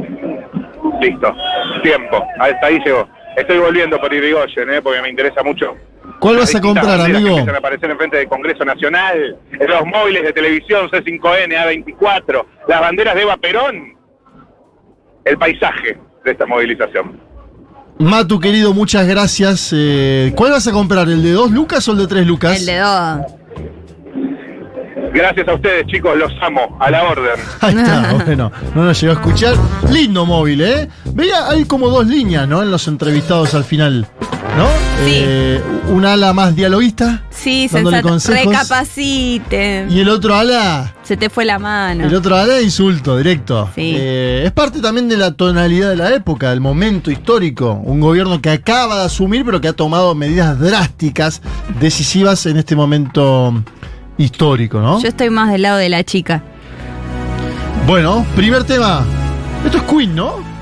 Listo. 1.00 1.34
Tiempo. 1.82 2.24
Hasta 2.38 2.66
ahí 2.66 2.78
llegó. 2.84 3.08
Estoy 3.36 3.58
volviendo 3.58 4.00
por 4.00 4.12
Irigoyen, 4.12 4.70
¿eh? 4.70 4.82
porque 4.82 5.02
me 5.02 5.08
interesa 5.08 5.42
mucho. 5.42 5.76
¿Cuál 6.20 6.36
vas 6.36 6.54
a 6.54 6.60
comprar, 6.60 7.00
amigo? 7.00 7.18
Que 7.18 7.28
empiezan 7.28 7.54
a 7.54 7.58
aparecer 7.58 7.90
enfrente 7.90 8.16
del 8.18 8.28
Congreso 8.28 8.64
Nacional, 8.64 9.38
en 9.50 9.66
los 9.68 9.86
móviles 9.86 10.22
de 10.22 10.32
televisión 10.32 10.88
C5N, 10.88 11.52
A24, 11.52 12.44
las 12.68 12.80
banderas 12.80 13.14
de 13.14 13.22
Eva 13.22 13.36
Perón. 13.36 13.94
El 15.24 15.38
paisaje 15.38 15.98
de 16.24 16.30
esta 16.30 16.46
movilización. 16.46 17.20
Matu, 17.98 18.40
querido, 18.40 18.74
muchas 18.74 19.06
gracias. 19.06 19.70
Eh, 19.72 20.32
¿Cuál 20.36 20.52
vas 20.52 20.66
a 20.66 20.72
comprar? 20.72 21.08
¿El 21.08 21.22
de 21.22 21.32
dos 21.32 21.50
lucas 21.50 21.86
o 21.88 21.92
el 21.92 21.98
de 21.98 22.06
tres 22.06 22.26
lucas? 22.26 22.58
El 22.58 22.66
de 22.66 22.78
dos. 22.78 23.18
Gracias 25.14 25.46
a 25.46 25.54
ustedes, 25.54 25.86
chicos, 25.86 26.16
los 26.18 26.32
amo. 26.42 26.76
A 26.80 26.90
la 26.90 27.04
orden. 27.04 27.40
Ahí 27.60 27.74
está, 27.76 28.12
bueno, 28.26 28.50
no 28.74 28.84
nos 28.84 29.00
llegó 29.00 29.12
a 29.12 29.16
escuchar. 29.16 29.54
Lindo 29.90 30.26
móvil, 30.26 30.60
¿eh? 30.60 30.88
Veía, 31.12 31.48
hay 31.48 31.64
como 31.66 31.88
dos 31.88 32.06
líneas, 32.06 32.48
¿no? 32.48 32.62
En 32.62 32.70
los 32.72 32.88
entrevistados 32.88 33.54
al 33.54 33.62
final, 33.62 34.08
¿no? 34.58 34.66
Sí. 35.04 35.12
Eh, 35.14 35.62
un 35.88 36.04
ala 36.04 36.32
más 36.32 36.56
dialoguista 36.56 37.22
Sí, 37.30 37.68
Dándole 37.70 38.02
consejos. 38.02 38.44
Recapacite. 38.46 39.86
y 39.88 40.00
el 40.00 40.08
otro 40.08 40.34
ala, 40.34 40.94
Se 41.02 41.16
te 41.16 41.28
fue 41.30 41.44
la 41.44 41.58
mano. 41.58 42.06
el 42.06 42.14
otro 42.14 42.34
ala 42.36 42.60
insulto, 42.60 43.16
directo. 43.16 43.70
Sí. 43.74 43.94
Eh, 43.96 44.42
es 44.46 44.52
parte 44.52 44.80
también 44.80 45.08
de 45.08 45.16
la 45.16 45.32
tonalidad 45.32 45.90
de 45.90 45.96
la 45.96 46.12
época, 46.14 46.50
del 46.50 46.60
momento 46.60 47.10
histórico. 47.12 47.72
Un 47.84 48.00
gobierno 48.00 48.40
que 48.40 48.50
acaba 48.50 49.00
de 49.00 49.04
asumir, 49.06 49.44
pero 49.44 49.60
que 49.60 49.68
ha 49.68 49.72
tomado 49.74 50.14
medidas 50.14 50.58
drásticas, 50.58 51.40
decisivas 51.78 52.46
en 52.46 52.56
este 52.56 52.74
momento 52.74 53.62
histórico, 54.18 54.80
¿no? 54.80 55.00
Yo 55.00 55.08
estoy 55.08 55.30
más 55.30 55.50
del 55.50 55.62
lado 55.62 55.78
de 55.78 55.88
la 55.88 56.04
chica. 56.04 56.42
Bueno, 57.86 58.24
primer 58.34 58.64
tema. 58.64 59.04
Esto 59.64 59.78
es 59.78 59.84
Queen, 59.84 60.14
¿no? 60.14 60.53